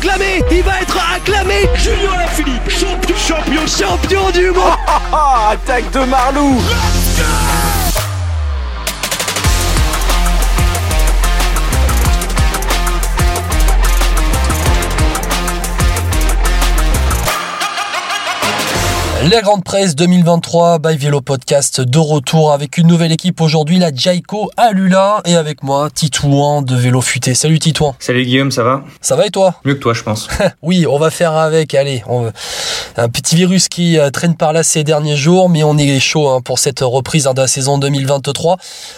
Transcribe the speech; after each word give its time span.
proclamé, 0.00 0.42
il 0.50 0.62
va 0.62 0.80
être 0.80 0.96
acclamé. 1.14 1.68
Julien 1.76 2.26
Philippe, 2.32 2.70
champion, 2.70 3.16
champion, 3.16 3.66
champion 3.66 4.30
du 4.30 4.50
monde. 4.50 4.76
Attaque 5.50 5.90
de 5.90 6.00
Marlou. 6.00 6.60
La 19.28 19.42
Grande 19.42 19.62
Presse 19.62 19.96
2023 19.96 20.78
by 20.78 20.96
Vélo 20.96 21.20
Podcast 21.20 21.82
de 21.82 21.98
retour 21.98 22.52
avec 22.52 22.78
une 22.78 22.86
nouvelle 22.86 23.12
équipe 23.12 23.42
aujourd'hui, 23.42 23.78
la 23.78 23.94
Jaiko 23.94 24.50
Alula 24.56 25.20
et 25.26 25.36
avec 25.36 25.62
moi 25.62 25.90
Titouan 25.90 26.62
de 26.62 26.74
Vélo 26.74 27.02
Futé. 27.02 27.34
Salut 27.34 27.58
Titouan. 27.58 27.94
Salut 27.98 28.24
Guillaume, 28.24 28.50
ça 28.50 28.62
va? 28.62 28.82
Ça 29.02 29.16
va 29.16 29.26
et 29.26 29.30
toi? 29.30 29.56
Mieux 29.66 29.74
que 29.74 29.80
toi 29.80 29.92
je 29.92 30.02
pense. 30.04 30.26
oui, 30.62 30.86
on 30.88 30.98
va 30.98 31.10
faire 31.10 31.34
avec, 31.34 31.74
allez, 31.74 32.02
un 32.96 33.08
petit 33.10 33.36
virus 33.36 33.68
qui 33.68 33.98
euh, 33.98 34.08
traîne 34.08 34.36
par 34.36 34.54
là 34.54 34.62
ces 34.62 34.84
derniers 34.84 35.16
jours, 35.16 35.50
mais 35.50 35.64
on 35.64 35.76
est 35.76 36.00
chaud 36.00 36.30
hein, 36.30 36.40
pour 36.40 36.58
cette 36.58 36.80
reprise 36.80 37.26
hein, 37.26 37.34
de 37.34 37.42
la 37.42 37.46
saison 37.46 37.76
2023. 37.76 38.56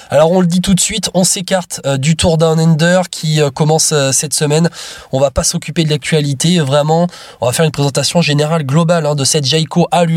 Alors 0.08 0.30
on 0.30 0.40
le 0.40 0.46
dit 0.46 0.60
tout 0.60 0.74
de 0.74 0.80
suite, 0.80 1.10
on 1.14 1.24
s'écarte 1.24 1.80
euh, 1.84 1.96
du 1.96 2.14
Tour 2.14 2.38
Down 2.38 2.60
Under 2.60 3.10
qui 3.10 3.42
euh, 3.42 3.50
commence 3.50 3.92
cette 4.12 4.34
semaine. 4.34 4.70
On 5.10 5.18
va 5.18 5.32
pas 5.32 5.42
s'occuper 5.42 5.82
de 5.82 5.90
l'actualité, 5.90 6.60
vraiment, 6.60 7.08
on 7.40 7.46
va 7.46 7.52
faire 7.52 7.64
une 7.64 7.72
présentation 7.72 8.22
générale 8.22 8.62
globale 8.62 9.04
hein, 9.04 9.16
de 9.16 9.24
cette 9.24 9.44
Jaiko 9.44 9.88
Alula 9.90 10.11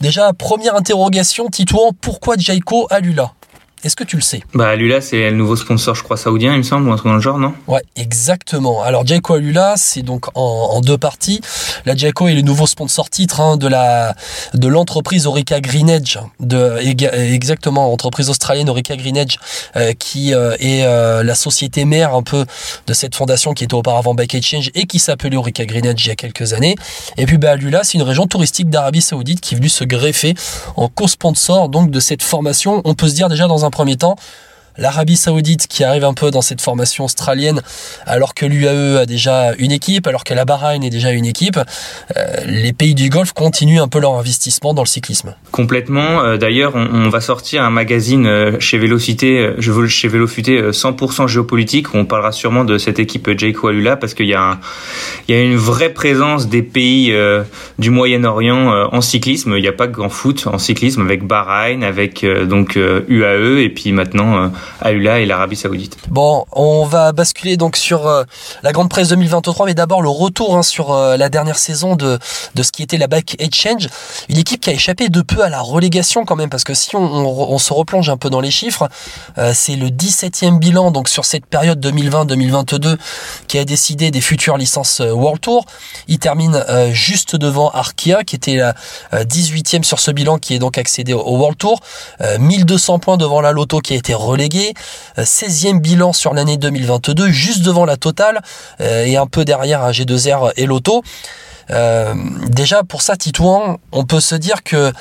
Déjà, 0.00 0.32
première 0.32 0.74
interrogation, 0.76 1.48
Titouan, 1.48 1.92
pourquoi 2.00 2.36
Jaiko 2.36 2.86
Alula? 2.90 3.32
Est-ce 3.84 3.94
que 3.94 4.04
tu 4.04 4.16
le 4.16 4.22
sais? 4.22 4.42
Bah 4.54 4.70
Alula, 4.70 5.00
c'est 5.00 5.30
le 5.30 5.36
nouveau 5.36 5.54
sponsor, 5.54 5.94
je 5.94 6.02
crois, 6.02 6.16
saudien, 6.16 6.54
il 6.54 6.58
me 6.58 6.62
semble, 6.62 6.88
ou 6.88 6.92
un 6.92 6.96
truc 6.96 7.06
dans 7.06 7.14
le 7.14 7.20
genre, 7.20 7.38
non? 7.38 7.54
Ouais, 7.68 7.82
exactement. 7.94 8.82
Alors 8.82 9.06
Jaiko 9.06 9.34
Alula, 9.34 9.74
c'est 9.76 10.02
donc 10.02 10.26
en, 10.34 10.80
deux 10.80 10.98
parties. 10.98 11.40
La 11.86 11.94
Jaiko 11.94 12.28
est 12.28 12.34
le 12.34 12.42
nouveau 12.42 12.66
sponsor 12.66 13.08
titre 13.08 13.40
hein, 13.40 13.56
de 13.56 13.68
la 13.68 14.14
de 14.54 14.66
l'entreprise 14.66 15.26
Orica 15.26 15.60
Green 15.60 15.88
Edge, 15.88 16.18
de 16.40 16.76
exactement 16.78 17.92
entreprise 17.92 18.30
australienne 18.30 18.68
Orica 18.68 18.96
Green 18.96 19.16
Edge, 19.16 19.36
euh, 19.76 19.92
qui 19.92 20.34
euh, 20.34 20.56
est 20.58 20.84
euh, 20.84 21.22
la 21.22 21.34
société 21.34 21.84
mère 21.84 22.14
un 22.14 22.22
peu 22.22 22.46
de 22.86 22.92
cette 22.92 23.14
fondation 23.14 23.54
qui 23.54 23.64
était 23.64 23.74
auparavant 23.74 24.14
Bike 24.14 24.34
Exchange 24.34 24.70
et 24.74 24.86
qui 24.86 24.98
s'appelait 24.98 25.36
Orica 25.36 25.64
Green 25.66 25.86
Edge 25.86 26.04
il 26.06 26.08
y 26.08 26.12
a 26.12 26.16
quelques 26.16 26.52
années. 26.52 26.74
Et 27.16 27.26
puis 27.26 27.38
bah, 27.38 27.52
Alula, 27.52 27.84
c'est 27.84 27.98
une 27.98 28.02
région 28.02 28.26
touristique 28.26 28.70
d'Arabie 28.70 29.02
Saoudite 29.02 29.40
qui 29.40 29.54
est 29.54 29.58
venue 29.58 29.68
se 29.68 29.84
greffer 29.84 30.34
en 30.76 30.88
co-sponsor 30.88 31.68
donc 31.68 31.90
de 31.90 32.00
cette 32.00 32.22
formation. 32.22 32.82
On 32.84 32.94
peut 32.94 33.08
se 33.08 33.14
dire 33.14 33.28
déjà 33.28 33.46
dans 33.46 33.64
un 33.64 33.67
premier 33.70 33.96
temps 33.96 34.16
l'Arabie 34.78 35.16
Saoudite 35.16 35.66
qui 35.66 35.84
arrive 35.84 36.04
un 36.04 36.14
peu 36.14 36.30
dans 36.30 36.40
cette 36.40 36.60
formation 36.60 37.04
australienne, 37.04 37.60
alors 38.06 38.34
que 38.34 38.46
l'UAE 38.46 39.00
a 39.00 39.06
déjà 39.06 39.52
une 39.58 39.72
équipe, 39.72 40.06
alors 40.06 40.24
que 40.24 40.32
la 40.34 40.44
Bahreïn 40.44 40.82
est 40.82 40.90
déjà 40.90 41.10
une 41.10 41.26
équipe, 41.26 41.58
euh, 42.16 42.22
les 42.46 42.72
pays 42.72 42.94
du 42.94 43.10
Golfe 43.10 43.32
continuent 43.32 43.80
un 43.80 43.88
peu 43.88 44.00
leur 44.00 44.14
investissement 44.14 44.72
dans 44.74 44.82
le 44.82 44.88
cyclisme. 44.88 45.34
Complètement. 45.50 46.22
Euh, 46.22 46.36
d'ailleurs, 46.36 46.74
on, 46.76 47.08
va 47.08 47.20
sortir 47.20 47.62
un 47.62 47.70
magazine 47.70 48.26
euh, 48.26 48.60
chez 48.60 48.78
Vélocité, 48.78 49.50
chez 49.58 50.08
Vélofuté 50.08 50.70
100% 50.70 51.26
géopolitique, 51.26 51.92
où 51.92 51.96
on 51.96 52.04
parlera 52.04 52.32
sûrement 52.32 52.64
de 52.64 52.78
cette 52.78 52.98
équipe 52.98 53.30
Jake 53.36 53.56
Alula, 53.64 53.96
parce 53.96 54.14
qu'il 54.14 54.26
y 54.26 54.34
a 54.34 54.58
une 55.28 55.56
vraie 55.56 55.92
présence 55.92 56.48
des 56.48 56.62
pays 56.62 57.12
du 57.78 57.90
Moyen-Orient 57.90 58.88
en 58.92 59.00
cyclisme. 59.00 59.54
Il 59.56 59.62
n'y 59.62 59.68
a 59.68 59.72
pas 59.72 59.88
que 59.88 60.00
en 60.00 60.08
foot, 60.08 60.46
en 60.46 60.58
cyclisme, 60.58 61.00
avec 61.02 61.26
Bahreïn, 61.26 61.82
avec 61.82 62.24
donc 62.46 62.76
UAE, 62.76 63.60
et 63.60 63.68
puis 63.70 63.92
maintenant 63.92 64.50
Alula 64.80 65.20
et 65.20 65.26
l'Arabie 65.26 65.56
Saoudite. 65.56 65.96
Bon, 66.08 66.44
on 66.52 66.84
va 66.84 67.12
basculer 67.12 67.56
donc 67.56 67.76
sur 67.76 68.06
euh, 68.06 68.24
la 68.62 68.72
grande 68.72 68.88
presse 68.88 69.08
2023, 69.08 69.66
mais 69.66 69.74
d'abord 69.74 70.02
le 70.02 70.08
retour 70.08 70.56
hein, 70.56 70.62
sur 70.62 70.92
euh, 70.92 71.16
la 71.16 71.28
dernière 71.28 71.58
saison 71.58 71.96
de, 71.96 72.18
de 72.54 72.62
ce 72.62 72.72
qui 72.72 72.82
était 72.82 72.98
la 72.98 73.06
Back 73.06 73.36
Exchange, 73.38 73.88
une 74.28 74.38
équipe 74.38 74.60
qui 74.60 74.70
a 74.70 74.72
échappé 74.72 75.08
de 75.08 75.20
peu 75.20 75.42
à 75.42 75.48
la 75.48 75.60
relégation 75.60 76.24
quand 76.24 76.36
même, 76.36 76.50
parce 76.50 76.64
que 76.64 76.74
si 76.74 76.94
on, 76.94 77.58
se 77.58 77.72
replonge 77.72 78.08
un 78.08 78.16
peu 78.16 78.30
dans 78.30 78.40
les 78.40 78.50
chiffres, 78.50 78.88
euh, 79.36 79.52
c'est 79.54 79.74
le 79.74 79.88
17e 79.88 80.58
bilan 80.58 80.90
donc 80.90 81.08
sur 81.08 81.24
cette 81.24 81.46
période 81.46 81.84
2020-2022 81.84 82.96
qui 83.48 83.58
a 83.58 83.64
décidé 83.64 84.10
des 84.10 84.20
futures 84.20 84.56
licences 84.56 85.00
World 85.00 85.40
Tour. 85.40 85.64
Il 86.06 86.18
termine 86.18 86.64
juste 86.92 87.36
devant 87.36 87.70
Arkea, 87.70 88.24
qui 88.24 88.36
était 88.36 88.56
la 88.56 88.74
18e 89.12 89.82
sur 89.82 89.98
ce 89.98 90.10
bilan, 90.10 90.38
qui 90.38 90.54
est 90.54 90.58
donc 90.58 90.78
accédé 90.78 91.12
au 91.12 91.36
World 91.36 91.58
Tour, 91.58 91.80
1200 92.38 92.98
points 93.00 93.16
devant 93.16 93.40
la 93.40 93.52
Lotto 93.52 93.80
qui 93.80 93.94
a 93.94 93.96
été 93.96 94.14
relégué 94.58 94.74
16e 95.18 95.76
euh, 95.76 95.80
bilan 95.80 96.12
sur 96.12 96.34
l'année 96.34 96.56
2022, 96.56 97.30
juste 97.30 97.62
devant 97.62 97.84
la 97.84 97.96
totale 97.96 98.40
euh, 98.80 99.04
et 99.04 99.16
un 99.16 99.26
peu 99.26 99.44
derrière 99.44 99.82
un 99.82 99.90
G2R 99.90 100.52
et 100.56 100.66
l'auto. 100.66 101.02
Euh, 101.70 102.14
déjà 102.48 102.82
pour 102.82 103.02
ça, 103.02 103.16
Titouan, 103.16 103.78
on 103.92 104.04
peut 104.04 104.20
se 104.20 104.34
dire 104.34 104.62
que 104.62 104.92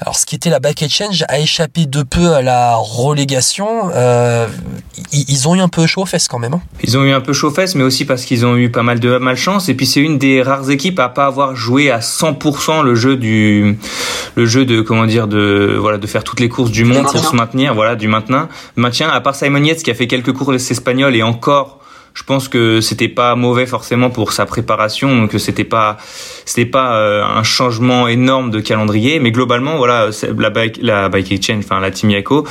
alors 0.00 0.16
ce 0.16 0.26
qui 0.26 0.36
était 0.36 0.50
la 0.50 0.60
back 0.60 0.82
exchange 0.82 1.24
a 1.28 1.38
échappé 1.38 1.86
de 1.86 2.02
peu 2.02 2.34
à 2.34 2.42
la 2.42 2.76
relégation. 2.76 3.90
Euh, 3.94 4.46
ils, 5.12 5.48
ont 5.48 5.54
eu 5.54 5.60
un 5.60 5.68
peu 5.68 5.86
chaud 5.86 6.02
aux 6.02 6.06
fesses 6.06 6.28
quand 6.28 6.38
même. 6.38 6.54
Hein. 6.54 6.62
Ils 6.82 6.96
ont 6.96 7.04
eu 7.04 7.12
un 7.12 7.20
peu 7.20 7.32
chaud 7.32 7.48
aux 7.48 7.52
fesses, 7.52 7.74
mais 7.74 7.84
aussi 7.84 8.04
parce 8.04 8.24
qu'ils 8.24 8.46
ont 8.46 8.56
eu 8.56 8.70
pas 8.70 8.82
mal 8.82 9.00
de 9.00 9.18
malchance. 9.18 9.68
Et 9.68 9.74
puis 9.74 9.86
c'est 9.86 10.00
une 10.00 10.18
des 10.18 10.42
rares 10.42 10.70
équipes 10.70 10.98
à 11.00 11.08
pas 11.08 11.26
avoir 11.26 11.56
joué 11.56 11.90
à 11.90 12.00
100% 12.00 12.82
le 12.82 12.94
jeu 12.94 13.16
du, 13.16 13.78
le 14.36 14.46
jeu 14.46 14.64
de 14.64 14.80
comment 14.80 15.06
dire 15.06 15.26
de 15.26 15.76
voilà 15.80 15.98
de 15.98 16.06
faire 16.06 16.24
toutes 16.24 16.40
les 16.40 16.48
courses 16.48 16.70
du 16.70 16.84
monde 16.84 17.04
pour 17.04 17.24
se 17.24 17.34
maintenir, 17.34 17.74
voilà 17.74 17.96
du 17.96 18.08
maintien. 18.08 18.48
Maintien. 18.76 19.08
À 19.08 19.20
part 19.20 19.34
Simon 19.34 19.62
Yates 19.62 19.82
qui 19.82 19.90
a 19.90 19.94
fait 19.94 20.06
quelques 20.06 20.32
courses 20.32 20.70
espagnoles 20.70 21.16
et 21.16 21.22
encore 21.22 21.80
je 22.16 22.22
pense 22.22 22.48
que 22.48 22.80
c'était 22.80 23.10
pas 23.10 23.36
mauvais 23.36 23.66
forcément 23.66 24.08
pour 24.08 24.32
sa 24.32 24.46
préparation, 24.46 25.14
donc 25.14 25.34
c'était 25.38 25.64
pas 25.64 25.98
c'était 26.46 26.64
pas 26.64 26.96
euh, 26.96 27.22
un 27.22 27.42
changement 27.42 28.08
énorme 28.08 28.50
de 28.50 28.60
calendrier, 28.60 29.20
mais 29.20 29.30
globalement 29.30 29.76
voilà 29.76 30.08
la 30.38 30.50
bike 30.50 30.78
la 30.80 31.10
bike 31.10 31.30
exchange, 31.30 31.64
enfin 31.64 31.78
la 31.78 31.90
Team 31.90 32.10
Yako 32.10 32.46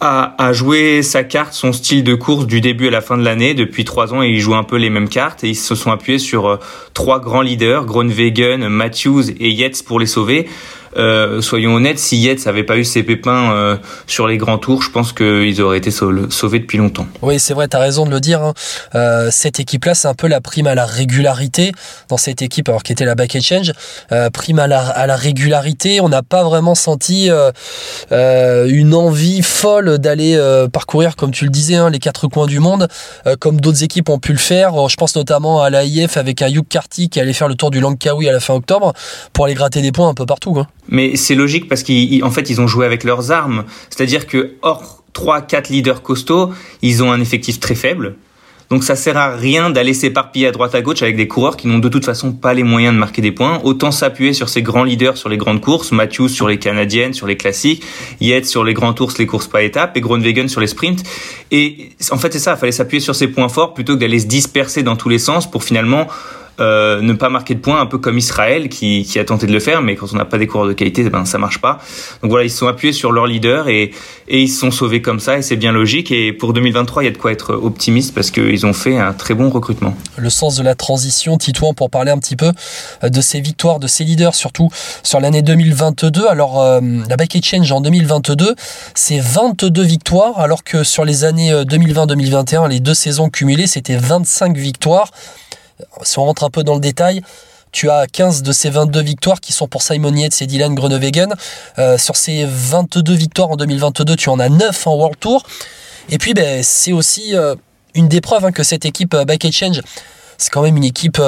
a, 0.00 0.34
a, 0.38 0.52
joué 0.52 1.02
sa 1.02 1.22
carte, 1.22 1.52
son 1.52 1.72
style 1.72 2.02
de 2.02 2.16
course 2.16 2.46
du 2.46 2.60
début 2.60 2.88
à 2.88 2.90
la 2.90 3.02
fin 3.02 3.16
de 3.16 3.24
l'année. 3.24 3.54
Depuis 3.54 3.84
trois 3.84 4.12
ans, 4.12 4.20
et 4.20 4.30
ils 4.30 4.40
jouent 4.40 4.56
un 4.56 4.64
peu 4.64 4.76
les 4.76 4.90
mêmes 4.90 5.08
cartes 5.08 5.44
et 5.44 5.50
ils 5.50 5.54
se 5.54 5.76
sont 5.76 5.92
appuyés 5.92 6.18
sur 6.18 6.48
euh, 6.48 6.56
trois 6.92 7.20
grands 7.20 7.42
leaders, 7.42 7.84
Groenwegen, 7.84 8.68
Matthews 8.68 9.30
et 9.38 9.50
Yates 9.50 9.84
pour 9.84 10.00
les 10.00 10.06
sauver. 10.06 10.48
Euh, 10.96 11.40
soyons 11.40 11.74
honnêtes, 11.74 11.98
si 11.98 12.18
Yates 12.18 12.44
n'avait 12.46 12.64
pas 12.64 12.76
eu 12.76 12.84
ses 12.84 13.02
pépins 13.02 13.52
euh, 13.52 13.76
sur 14.06 14.26
les 14.26 14.36
grands 14.36 14.58
tours, 14.58 14.82
je 14.82 14.90
pense 14.90 15.12
qu'ils 15.12 15.60
auraient 15.62 15.78
été 15.78 15.90
sauvés 15.90 16.58
depuis 16.58 16.78
longtemps. 16.78 17.06
Oui, 17.22 17.38
c'est 17.38 17.54
vrai, 17.54 17.68
tu 17.68 17.76
as 17.76 17.80
raison 17.80 18.04
de 18.04 18.10
le 18.10 18.20
dire. 18.20 18.42
Hein. 18.42 18.54
Euh, 18.94 19.28
cette 19.30 19.60
équipe-là, 19.60 19.94
c'est 19.94 20.08
un 20.08 20.14
peu 20.14 20.26
la 20.26 20.40
prime 20.40 20.66
à 20.66 20.74
la 20.74 20.84
régularité 20.84 21.72
dans 22.08 22.16
cette 22.16 22.42
équipe, 22.42 22.68
alors 22.68 22.82
qui 22.82 22.92
était 22.92 23.04
la 23.04 23.14
back 23.14 23.34
exchange. 23.34 23.72
prime 24.32 24.58
à 24.58 24.66
la, 24.66 25.16
régularité, 25.16 26.00
on 26.00 26.08
n'a 26.08 26.22
pas 26.22 26.42
vraiment 26.42 26.74
senti 26.74 27.30
une 28.10 28.94
envie 28.94 29.42
folle 29.42 29.98
d'aller 29.98 30.38
parcourir, 30.72 31.16
comme 31.16 31.30
tu 31.30 31.44
le 31.44 31.50
disais, 31.50 31.76
hein, 31.76 31.90
les 31.90 31.98
quatre 31.98 32.28
coins 32.28 32.46
du 32.46 32.58
monde, 32.58 32.88
comme 33.40 33.60
d'autres 33.60 33.82
équipes 33.82 34.08
ont 34.08 34.18
pu 34.18 34.32
le 34.32 34.38
faire. 34.38 34.88
Je 34.88 34.96
pense 34.96 35.16
notamment 35.16 35.62
à 35.62 35.70
l'AIF 35.70 36.16
avec 36.16 36.42
un 36.42 36.48
Hugh 36.48 36.66
Carty 36.68 37.08
qui 37.08 37.20
allait 37.20 37.32
faire 37.32 37.48
le 37.48 37.54
tour 37.54 37.70
du 37.70 37.80
Langkawi 37.80 38.28
à 38.28 38.32
la 38.32 38.40
fin 38.40 38.54
octobre 38.54 38.92
pour 39.32 39.46
aller 39.46 39.54
gratter 39.54 39.82
des 39.82 39.92
points 39.92 40.08
un 40.08 40.14
peu 40.14 40.26
partout. 40.26 40.58
Hein. 40.58 40.66
Mais 40.88 41.16
c'est 41.16 41.34
logique 41.34 41.68
parce 41.68 41.82
qu'en 41.82 42.30
fait, 42.30 42.50
ils 42.50 42.60
ont 42.60 42.66
joué 42.66 42.86
avec 42.86 43.04
leurs 43.04 43.30
armes. 43.30 43.64
C'est-à-dire 43.88 44.26
que 44.26 44.54
hors 44.62 45.02
3-4 45.14 45.70
leaders 45.70 46.02
costauds, 46.02 46.50
ils 46.82 47.02
ont 47.02 47.12
un 47.12 47.20
effectif 47.20 47.60
très 47.60 47.74
faible. 47.74 48.16
Donc 48.72 48.84
ça 48.84 48.96
sert 48.96 49.18
à 49.18 49.36
rien 49.36 49.68
d'aller 49.68 49.92
s'éparpiller 49.92 50.46
à 50.46 50.50
droite 50.50 50.74
à 50.74 50.80
gauche 50.80 51.02
avec 51.02 51.14
des 51.14 51.28
coureurs 51.28 51.58
qui 51.58 51.68
n'ont 51.68 51.78
de 51.78 51.90
toute 51.90 52.06
façon 52.06 52.32
pas 52.32 52.54
les 52.54 52.62
moyens 52.62 52.94
de 52.94 52.98
marquer 52.98 53.20
des 53.20 53.30
points. 53.30 53.60
Autant 53.64 53.90
s'appuyer 53.90 54.32
sur 54.32 54.48
ces 54.48 54.62
grands 54.62 54.84
leaders 54.84 55.18
sur 55.18 55.28
les 55.28 55.36
grandes 55.36 55.60
courses, 55.60 55.92
Matthews 55.92 56.30
sur 56.30 56.48
les 56.48 56.58
canadiennes, 56.58 57.12
sur 57.12 57.26
les 57.26 57.36
classiques, 57.36 57.84
Yates 58.22 58.46
sur 58.46 58.64
les 58.64 58.72
grands 58.72 58.94
tours, 58.94 59.12
les 59.18 59.26
courses 59.26 59.46
par 59.46 59.60
étapes, 59.60 59.94
et 59.98 60.00
Groenwegen 60.00 60.48
sur 60.48 60.62
les 60.62 60.68
sprints. 60.68 61.02
Et 61.50 61.90
en 62.10 62.16
fait 62.16 62.32
c'est 62.32 62.38
ça, 62.38 62.52
il 62.52 62.60
fallait 62.60 62.72
s'appuyer 62.72 63.00
sur 63.02 63.14
ces 63.14 63.28
points 63.28 63.50
forts 63.50 63.74
plutôt 63.74 63.94
que 63.94 64.00
d'aller 64.00 64.20
se 64.20 64.26
disperser 64.26 64.82
dans 64.82 64.96
tous 64.96 65.10
les 65.10 65.18
sens 65.18 65.50
pour 65.50 65.64
finalement 65.64 66.06
euh, 66.60 67.00
ne 67.00 67.12
pas 67.14 67.28
marquer 67.28 67.54
de 67.54 67.60
points, 67.60 67.80
un 67.80 67.86
peu 67.86 67.98
comme 67.98 68.18
Israël 68.18 68.68
qui, 68.68 69.06
a 69.18 69.24
tenté 69.24 69.46
de 69.46 69.52
le 69.52 69.60
faire, 69.60 69.82
mais 69.82 69.96
quand 69.96 70.06
on 70.12 70.16
n'a 70.16 70.24
pas 70.24 70.38
des 70.38 70.46
coureurs 70.46 70.68
de 70.68 70.72
qualité, 70.72 71.08
ben 71.08 71.24
ça 71.24 71.38
marche 71.38 71.58
pas. 71.58 71.80
Donc 72.22 72.30
voilà, 72.30 72.44
ils 72.44 72.50
se 72.50 72.58
sont 72.58 72.66
appuyés 72.66 72.92
sur 72.92 73.12
leur 73.12 73.26
leader 73.26 73.68
et, 73.68 73.90
et 74.28 74.40
ils 74.40 74.48
se 74.48 74.60
sont 74.60 74.70
sauvés 74.70 75.02
comme 75.02 75.20
ça 75.20 75.38
et 75.38 75.42
c'est 75.42 75.56
bien 75.56 75.72
logique. 75.72 76.10
Et 76.12 76.32
pour 76.32 76.52
2023, 76.52 77.02
il 77.02 77.06
y 77.06 77.08
a 77.08 77.12
de 77.12 77.18
quoi 77.18 77.32
être 77.32 77.54
optimiste 77.54 78.14
parce 78.14 78.30
qu'ils 78.30 78.66
ont 78.66 78.72
fait 78.72 78.98
un 78.98 79.12
très 79.12 79.34
bon 79.34 79.48
recrutement. 79.50 79.96
Le 80.16 80.30
sens 80.30 80.56
de 80.56 80.62
la 80.62 80.74
transition, 80.74 81.38
Titouan, 81.38 81.74
pour 81.74 81.90
parler 81.90 82.10
un 82.10 82.18
petit 82.18 82.36
peu 82.36 82.52
euh, 83.02 83.08
de 83.08 83.20
ces 83.20 83.40
victoires, 83.40 83.78
de 83.78 83.86
ces 83.86 84.04
leaders, 84.04 84.34
surtout 84.34 84.68
sur 85.02 85.20
l'année 85.20 85.42
2022. 85.42 86.26
Alors 86.26 86.60
euh, 86.60 86.80
la 87.08 87.16
Bike 87.16 87.36
Exchange 87.36 87.70
en 87.72 87.80
2022, 87.80 88.54
c'est 88.94 89.20
22 89.20 89.82
victoires, 89.82 90.38
alors 90.38 90.64
que 90.64 90.84
sur 90.84 91.04
les 91.04 91.24
années 91.24 91.52
2020-2021, 91.52 92.68
les 92.68 92.80
deux 92.80 92.94
saisons 92.94 93.30
cumulées, 93.30 93.66
c'était 93.66 93.96
25 93.96 94.56
victoires 94.56 95.10
si 96.02 96.18
on 96.18 96.24
rentre 96.24 96.44
un 96.44 96.50
peu 96.50 96.62
dans 96.62 96.74
le 96.74 96.80
détail, 96.80 97.22
tu 97.72 97.88
as 97.88 98.06
15 98.06 98.42
de 98.42 98.52
ces 98.52 98.70
22 98.70 99.00
victoires 99.00 99.40
qui 99.40 99.52
sont 99.52 99.66
pour 99.66 99.82
Simon 99.82 100.14
Yates 100.14 100.42
et 100.42 100.46
Dylan 100.46 100.74
Groenewegen. 100.74 101.34
Euh, 101.78 101.96
sur 101.96 102.16
ces 102.16 102.44
22 102.46 103.14
victoires 103.14 103.50
en 103.50 103.56
2022, 103.56 104.14
tu 104.16 104.28
en 104.28 104.38
as 104.38 104.50
9 104.50 104.86
en 104.86 104.94
World 104.94 105.18
Tour. 105.18 105.42
Et 106.10 106.18
puis, 106.18 106.34
ben, 106.34 106.62
c'est 106.62 106.92
aussi 106.92 107.34
euh, 107.34 107.54
une 107.94 108.08
des 108.08 108.20
preuves 108.20 108.44
hein, 108.44 108.52
que 108.52 108.62
cette 108.62 108.84
équipe 108.84 109.14
euh, 109.14 109.24
Bike 109.24 109.44
Exchange 109.44 109.80
c'est 110.38 110.50
quand 110.50 110.62
même 110.62 110.76
une 110.76 110.84
équipe 110.84 111.20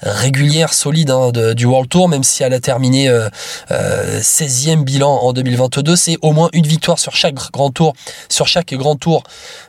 régulière, 0.00 0.74
solide 0.74 1.10
hein, 1.10 1.30
du 1.54 1.66
World 1.66 1.88
Tour, 1.88 2.08
même 2.08 2.24
si 2.24 2.42
elle 2.42 2.52
a 2.52 2.60
terminé 2.60 3.08
euh, 3.08 3.28
16e 3.70 4.80
euh, 4.80 4.82
bilan 4.82 5.10
en 5.10 5.32
2022. 5.32 5.96
C'est 5.96 6.16
au 6.22 6.32
moins 6.32 6.48
une 6.52 6.66
victoire 6.66 6.98
sur 6.98 7.14
chaque 7.14 7.34
grand 7.52 7.70
tour, 7.70 7.94
sur 8.28 8.46
chaque 8.46 8.74
grand 8.74 8.96
tour 8.96 9.22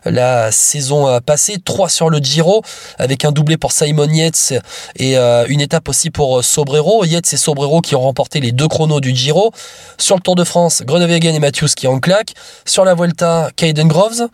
la 0.06 0.51
saison 0.51 1.07
euh, 1.07 1.19
passée. 1.19 1.57
3 1.63 1.89
sur 1.89 2.09
le 2.09 2.19
Giro, 2.19 2.62
avec 2.97 3.25
un 3.25 3.31
doublé 3.31 3.57
pour 3.57 3.71
Simon 3.71 4.09
Yates 4.09 4.53
et 4.95 5.18
euh, 5.18 5.45
une 5.47 5.62
étape 5.62 5.89
aussi 5.89 6.09
pour 6.09 6.44
Sobrero. 6.44 7.06
Yates 7.06 7.33
et 7.33 7.38
Sobrero 7.38 7.81
qui 7.81 7.95
ont 7.95 8.01
remporté 8.01 8.39
les 8.39 8.51
deux 8.51 8.68
chronos 8.68 9.00
du 9.00 9.15
Giro. 9.15 9.51
Sur 9.97 10.15
le 10.15 10.21
Tour 10.21 10.35
de 10.35 10.44
France, 10.44 10.83
Groenewegen 10.83 11.35
et 11.35 11.39
Matthews 11.39 11.69
qui 11.75 11.88
en 11.88 12.00
claquent. 12.00 12.33
Sur 12.65 12.85
la 12.85 12.95
Vuelta, 12.95 13.50
Caden 13.56 13.88
Groves. 13.88 14.27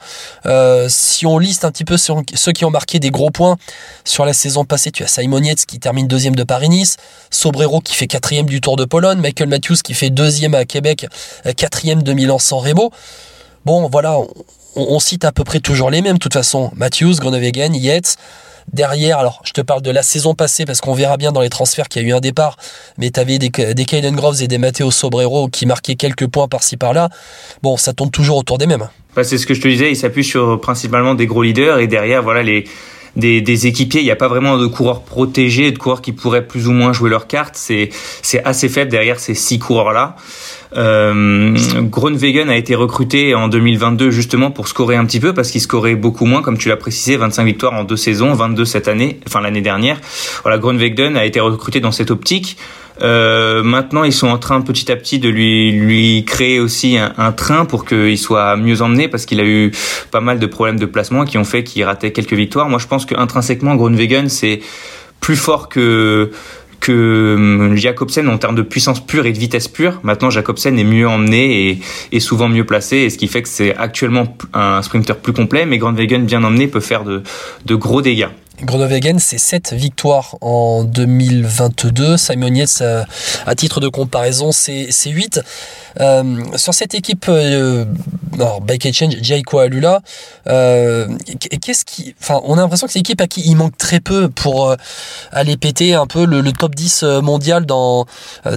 si 0.90 1.26
on 1.26 1.38
liste 1.38 1.66
un 1.66 1.72
petit 1.72 1.86
peu 1.86 1.98
ceux 1.98 2.52
qui 2.52 2.66
ont 2.66 2.72
marqué 2.72 3.00
des 3.00 3.12
gros 3.12 3.30
points 3.30 3.58
sur 4.04 4.26
la 4.26 4.34
saison 4.34 4.66
passée, 4.66 4.92
tu 4.92 5.04
as 5.04 5.08
Simon 5.08 5.42
Yates 5.42 5.66
qui 5.66 5.80
termine 5.84 6.08
deuxième 6.08 6.36
de 6.36 6.44
Paris-Nice, 6.44 6.96
Sobrero 7.30 7.82
qui 7.82 7.94
fait 7.94 8.08
quatrième 8.08 8.46
du 8.46 8.62
Tour 8.62 8.78
de 8.78 8.86
Pologne, 8.86 9.20
Michael 9.20 9.50
Matthews 9.50 9.76
qui 9.84 9.94
fait 9.94 10.10
deuxième 10.10 10.56
à 10.56 10.64
Québec, 10.64 11.08
euh, 11.46 11.52
quatrième 11.52 12.04
de 12.04 12.14
Milan-San 12.14 12.60
Remo. 12.60 12.90
Bon, 13.66 13.90
voilà, 13.90 14.18
on, 14.78 15.00
cite 15.02 15.26
à 15.26 15.34
peu 15.34 15.44
près 15.44 15.60
toujours 15.60 15.90
les 15.90 16.02
mêmes, 16.02 16.14
de 16.14 16.20
toute 16.20 16.34
façon. 16.34 16.72
Matthews, 16.78 17.16
Groenewegen, 17.16 17.76
Yates. 17.76 18.16
Derrière, 18.72 19.20
alors 19.20 19.42
je 19.44 19.52
te 19.52 19.60
parle 19.60 19.82
de 19.82 19.92
la 19.92 20.04
saison 20.04 20.36
passée 20.36 20.64
parce 20.64 20.80
qu'on 20.80 20.94
verra 20.94 21.18
bien 21.18 21.34
dans 21.34 21.42
les 21.42 21.50
transferts 21.50 21.90
qu'il 21.90 22.02
y 22.02 22.06
a 22.06 22.08
eu 22.08 22.14
un 22.14 22.22
départ, 22.22 22.56
mais 22.98 23.12
tu 23.12 23.20
avais 23.20 23.38
des, 23.38 23.50
des 23.50 23.86
Groves 24.14 24.42
et 24.42 24.48
des 24.48 24.58
Matteo 24.58 24.90
Sobrero 24.90 25.50
qui 25.50 25.66
marquaient 25.66 25.96
quelques 25.96 26.28
points 26.28 26.48
par-ci 26.48 26.78
par-là. 26.78 27.10
Bon, 27.62 27.76
ça 27.76 27.92
tourne 27.92 28.10
toujours 28.10 28.38
autour 28.38 28.58
des 28.58 28.68
mêmes. 28.68 28.88
Bah, 29.18 29.26
c'est 29.26 29.38
ce 29.38 29.46
que 29.46 29.54
je 29.54 29.60
te 29.60 29.68
disais, 29.68 29.92
il 29.92 29.98
s'appuie 29.98 30.24
sur 30.24 30.62
principalement 30.62 31.14
des 31.14 31.28
gros 31.28 31.44
leaders 31.44 31.80
et 31.80 31.88
derrière, 31.88 32.24
voilà, 32.24 32.42
les, 32.42 32.64
des, 33.16 33.42
des 33.42 33.68
équipiers. 33.68 34.02
Il 34.02 34.06
n'y 34.06 34.12
a 34.12 34.16
pas 34.16 34.28
vraiment 34.28 34.58
de 34.58 34.68
coureurs 34.68 35.02
protégés, 35.02 35.72
de 35.72 35.78
coureurs 35.78 36.02
qui 36.02 36.12
pourraient 36.12 36.46
plus 36.46 36.68
ou 36.68 36.72
moins 36.72 36.94
jouer 36.94 37.10
leur 37.10 37.28
carte. 37.28 37.56
C'est 37.56 37.90
c'est 38.22 38.44
assez 38.44 38.70
faible 38.70 38.92
derrière 38.92 39.20
ces 39.20 39.34
six 39.34 39.60
coureurs-là. 39.60 40.16
Euh, 40.76 41.56
Groenwegen 41.82 42.50
a 42.50 42.56
été 42.56 42.74
recruté 42.74 43.36
en 43.36 43.48
2022 43.48 44.10
justement 44.10 44.50
pour 44.50 44.68
scorer 44.68 44.96
un 44.96 45.06
petit 45.06 45.20
peu 45.20 45.34
parce 45.34 45.52
qu'il 45.52 45.62
scorait 45.62 45.96
beaucoup 45.96 46.26
moins, 46.26 46.42
comme 46.42 46.58
tu 46.58 46.70
l'as 46.70 46.78
précisé, 46.78 47.16
25 47.16 47.44
victoires 47.44 47.74
en 47.74 47.84
deux 47.84 47.98
saisons, 47.98 48.34
22 48.34 48.66
cette 48.66 48.88
année, 48.88 49.20
enfin 49.28 49.42
l'année 49.42 49.62
dernière. 49.62 50.00
Voilà, 50.42 50.58
Groenwegen 50.58 51.16
a 51.16 51.26
été 51.26 51.40
recruté 51.40 51.80
dans 51.80 51.92
cette 51.92 52.10
optique. 52.10 52.58
Euh, 53.02 53.64
maintenant, 53.64 54.04
ils 54.04 54.14
sont 54.14 54.28
en 54.28 54.38
train 54.38 54.62
petit 54.62 54.92
à 54.92 54.96
petit 54.96 55.20
de 55.20 55.30
lui 55.30 55.72
lui 55.72 56.26
créer 56.26 56.60
aussi 56.60 56.98
un, 56.98 57.32
train 57.32 57.66
pour 57.66 57.86
qu'il 57.86 58.18
soit 58.18 58.56
mieux 58.56 58.82
emmené 58.82 59.08
parce 59.08 59.26
qu'il 59.26 59.40
a 59.40 59.46
eu 59.46 59.72
pas 60.12 60.22
mal 60.22 60.40
de 60.40 60.46
problèmes 60.46 60.80
de 60.80 60.86
placement 60.86 61.26
qui 61.26 61.38
ont 61.38 61.44
fait 61.44 61.64
qu'il 61.64 61.84
ratait 61.84 62.12
quelques 62.12 62.34
victoires. 62.34 62.70
Moi, 62.70 62.80
je 62.80 62.88
pense 62.88 63.06
qu'intrinsèquement, 63.06 63.76
Groenwegen 63.76 64.30
c'est 64.30 64.62
plus 65.20 65.36
fort 65.36 65.70
que 65.70 66.32
que 66.80 67.36
hum, 67.38 67.78
Jacobsen 67.78 68.28
en 68.28 68.38
termes 68.38 68.56
de 68.56 68.62
puissance 68.62 69.00
pure 69.00 69.26
et 69.26 69.32
de 69.32 69.40
vitesse 69.40 69.70
pure. 69.70 70.02
Maintenant, 70.04 70.30
Jacobsen 70.30 70.78
est 70.78 70.84
mieux 70.84 71.08
emmené 71.08 71.70
et, 71.70 71.80
et 72.12 72.20
souvent 72.20 72.50
mieux 72.50 72.66
placé, 72.66 72.98
et 72.98 73.10
ce 73.10 73.18
qui 73.18 73.28
fait 73.28 73.42
que 73.42 73.48
c'est 73.48 73.74
actuellement 73.78 74.38
un 74.54 74.82
sprinter 74.82 75.16
plus 75.16 75.32
complet, 75.32 75.66
mais 75.66 75.78
Groenwegen 75.78 76.26
bien 76.26 76.44
emmené 76.44 76.68
peut 76.68 76.82
faire 76.82 77.06
de, 77.06 77.24
de 77.66 77.76
gros 77.76 78.02
dégâts. 78.02 78.28
Groenewegen, 78.62 79.20
c'est 79.20 79.40
7 79.40 79.74
victoires 79.74 80.38
en 80.42 80.84
2022. 80.84 82.18
Simon 82.18 82.54
Yates, 82.54 82.80
euh, 82.82 83.04
à 83.46 83.56
titre 83.56 83.80
de 83.80 83.88
comparaison, 83.88 84.52
c'est 84.52 84.90
8. 85.06 85.42
Euh, 86.00 86.44
sur 86.56 86.74
cette 86.74 86.94
équipe, 86.94 87.26
euh, 87.30 87.86
alors 88.36 88.62
Bike 88.62 88.86
Exchange, 88.86 89.16
Jaiko 89.22 89.60
Alula, 89.60 90.02
euh, 90.48 91.08
qu'est-ce 91.62 91.86
qui, 91.86 92.16
enfin, 92.22 92.42
on 92.44 92.58
a 92.58 92.62
l'impression 92.62 92.88
que 92.88 92.94
c'est 92.94 93.00
une 93.00 93.04
équipe 93.04 93.22
à 93.22 93.28
qui 93.28 93.42
il 93.42 93.56
manque 93.56 93.78
très 93.78 94.00
peu 94.00 94.30
pour 94.30 94.70
euh, 94.70 94.76
aller 95.32 95.58
péter 95.58 95.94
un 95.94 96.08
peu 96.08 96.26
le, 96.26 96.52
top 96.52 96.76
10 96.76 97.04
mondial 97.24 97.66
dans 97.66 98.06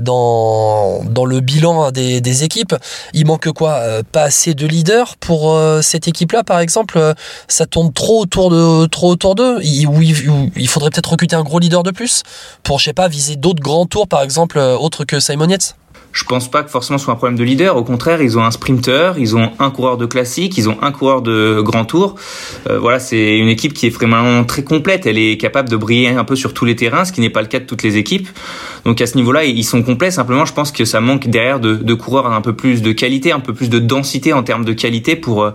dans 0.00 1.00
le 1.25 1.40
bilan 1.40 1.90
des, 1.90 2.44
équipes. 2.44 2.75
Il 3.14 3.26
manque 3.26 3.50
quoi 3.52 4.02
Pas 4.12 4.25
assez 4.25 4.55
de 4.55 4.67
leaders 4.67 5.17
pour 5.17 5.58
cette 5.82 6.08
équipe-là, 6.08 6.44
par 6.44 6.61
exemple? 6.61 7.14
Ça 7.49 7.64
tourne 7.67 7.93
trop 7.93 8.20
autour 8.20 8.50
de 8.50 8.87
trop 8.87 9.11
autour 9.11 9.34
d'eux. 9.34 9.58
Il, 9.62 9.88
il, 10.02 10.50
il 10.56 10.69
faudrait 10.69 10.90
peut-être 10.90 11.11
recruter 11.11 11.37
un 11.37 11.43
gros 11.43 11.58
leader 11.58 11.82
de 11.82 11.90
plus 11.90 12.23
pour, 12.62 12.78
je 12.78 12.84
sais 12.84 12.93
pas, 12.93 13.08
viser 13.08 13.37
d'autres 13.37 13.62
grands 13.62 13.87
tours, 13.87 14.08
par 14.08 14.23
exemple, 14.23 14.58
autres 14.58 15.05
que 15.05 15.20
Simon 15.20 15.49
Yates? 15.49 15.76
Je 16.16 16.24
pense 16.24 16.50
pas 16.50 16.62
que 16.62 16.70
forcément 16.70 16.98
ce 16.98 17.04
soit 17.04 17.12
un 17.12 17.16
problème 17.16 17.38
de 17.38 17.44
leader. 17.44 17.76
Au 17.76 17.84
contraire, 17.84 18.22
ils 18.22 18.38
ont 18.38 18.42
un 18.42 18.50
sprinter, 18.50 19.12
ils 19.18 19.36
ont 19.36 19.50
un 19.58 19.70
coureur 19.70 19.98
de 19.98 20.06
classique, 20.06 20.56
ils 20.56 20.66
ont 20.70 20.78
un 20.80 20.90
coureur 20.90 21.20
de 21.20 21.60
grand 21.60 21.84
tour. 21.84 22.14
Euh, 22.70 22.78
voilà, 22.78 22.98
c'est 22.98 23.36
une 23.36 23.48
équipe 23.48 23.74
qui 23.74 23.86
est 23.86 23.90
vraiment 23.90 24.42
très 24.44 24.64
complète. 24.64 25.04
Elle 25.04 25.18
est 25.18 25.36
capable 25.36 25.68
de 25.68 25.76
briller 25.76 26.08
un 26.08 26.24
peu 26.24 26.34
sur 26.34 26.54
tous 26.54 26.64
les 26.64 26.74
terrains, 26.74 27.04
ce 27.04 27.12
qui 27.12 27.20
n'est 27.20 27.28
pas 27.28 27.42
le 27.42 27.48
cas 27.48 27.58
de 27.58 27.66
toutes 27.66 27.82
les 27.82 27.98
équipes. 27.98 28.28
Donc 28.86 29.02
à 29.02 29.06
ce 29.06 29.16
niveau-là, 29.16 29.44
ils 29.44 29.62
sont 29.62 29.82
complets. 29.82 30.10
Simplement, 30.10 30.46
je 30.46 30.54
pense 30.54 30.72
que 30.72 30.86
ça 30.86 31.02
manque 31.02 31.28
derrière 31.28 31.60
de, 31.60 31.74
de 31.74 31.94
coureurs 31.94 32.32
un 32.32 32.40
peu 32.40 32.54
plus 32.54 32.80
de 32.80 32.92
qualité, 32.92 33.32
un 33.32 33.40
peu 33.40 33.52
plus 33.52 33.68
de 33.68 33.78
densité 33.78 34.32
en 34.32 34.42
termes 34.42 34.64
de 34.64 34.72
qualité 34.72 35.16
pour 35.16 35.42
euh, 35.42 35.50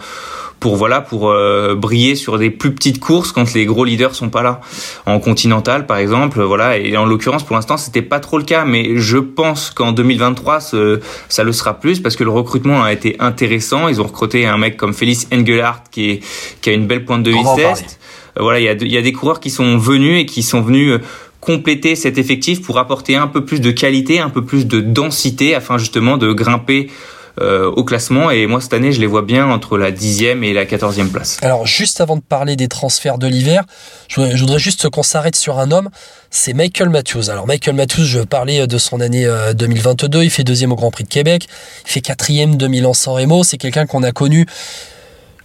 pour 0.61 0.75
voilà 0.75 1.01
pour 1.01 1.29
euh, 1.29 1.75
briller 1.75 2.15
sur 2.15 2.37
des 2.37 2.51
plus 2.51 2.71
petites 2.73 2.99
courses 2.99 3.31
quand 3.31 3.53
les 3.53 3.65
gros 3.65 3.83
leaders 3.83 4.13
sont 4.15 4.29
pas 4.29 4.43
là. 4.43 4.61
En 5.07 5.19
continental 5.19 5.87
par 5.87 5.97
exemple 5.97 6.41
voilà 6.41 6.77
et 6.77 6.95
en 6.95 7.05
l'occurrence 7.05 7.43
pour 7.43 7.55
l'instant 7.55 7.77
c'était 7.77 8.03
pas 8.03 8.19
trop 8.19 8.37
le 8.37 8.43
cas 8.45 8.63
mais 8.63 8.91
je 8.95 9.17
pense 9.17 9.71
qu'en 9.71 9.91
2023 9.91 10.59
ça 10.59 11.43
le 11.43 11.51
sera 11.51 11.79
plus 11.79 11.99
parce 11.99 12.15
que 12.15 12.23
le 12.23 12.29
recrutement 12.29 12.83
a 12.83 12.93
été 12.93 13.17
intéressant. 13.19 13.89
Ils 13.89 13.99
ont 13.99 14.05
recruté 14.05 14.45
un 14.45 14.57
mec 14.57 14.77
comme 14.77 14.93
Félix 14.93 15.27
Engelhardt 15.33 15.81
qui 15.89 16.11
est 16.11 16.23
qui 16.61 16.69
a 16.69 16.73
une 16.73 16.85
belle 16.85 17.05
pointe 17.05 17.23
de 17.23 17.31
vitesse. 17.31 17.97
voilà 18.39 18.59
il 18.59 18.63
y 18.63 18.69
a 18.69 18.73
il 18.73 18.91
y 18.91 18.97
a 18.97 19.01
des 19.01 19.13
coureurs 19.13 19.39
qui 19.39 19.49
sont 19.49 19.77
venus 19.79 20.21
et 20.21 20.25
qui 20.27 20.43
sont 20.43 20.61
venus 20.61 20.91
euh, 20.91 20.99
compléter 21.39 21.95
cet 21.95 22.19
effectif 22.19 22.61
pour 22.61 22.77
apporter 22.77 23.15
un 23.15 23.27
peu 23.27 23.43
plus 23.43 23.61
de 23.61 23.71
qualité, 23.71 24.19
un 24.19 24.29
peu 24.29 24.45
plus 24.45 24.67
de 24.67 24.79
densité 24.79 25.55
afin 25.55 25.79
justement 25.79 26.17
de 26.17 26.31
grimper 26.31 26.91
au 27.39 27.83
classement. 27.83 28.29
Et 28.31 28.45
moi, 28.47 28.61
cette 28.61 28.73
année, 28.73 28.91
je 28.91 28.99
les 28.99 29.07
vois 29.07 29.21
bien 29.21 29.47
entre 29.47 29.77
la 29.77 29.91
10e 29.91 30.43
et 30.43 30.53
la 30.53 30.65
14e 30.65 31.09
place. 31.09 31.37
Alors, 31.41 31.65
juste 31.65 32.01
avant 32.01 32.15
de 32.15 32.21
parler 32.21 32.55
des 32.55 32.67
transferts 32.67 33.17
de 33.17 33.27
l'hiver, 33.27 33.63
je 34.07 34.21
voudrais, 34.21 34.59
juste 34.59 34.89
qu'on 34.89 35.03
s'arrête 35.03 35.35
sur 35.35 35.59
un 35.59 35.71
homme. 35.71 35.89
C'est 36.29 36.53
Michael 36.53 36.89
Matthews. 36.89 37.29
Alors, 37.29 37.47
Michael 37.47 37.75
Matthews, 37.75 38.03
je 38.03 38.19
parlais 38.19 38.67
de 38.67 38.77
son 38.77 39.01
année 39.01 39.27
2022. 39.55 40.19
Euh, 40.19 40.23
il 40.23 40.29
fait 40.29 40.43
deuxième 40.43 40.71
au 40.71 40.75
Grand 40.75 40.91
Prix 40.91 41.03
de 41.03 41.09
Québec. 41.09 41.47
Il 41.85 41.91
fait 41.91 42.01
quatrième 42.01 42.57
de 42.57 42.67
Milan-San 42.67 43.13
Remo. 43.13 43.43
C'est 43.43 43.57
quelqu'un 43.57 43.85
qu'on 43.85 44.03
a 44.03 44.11
connu, 44.11 44.45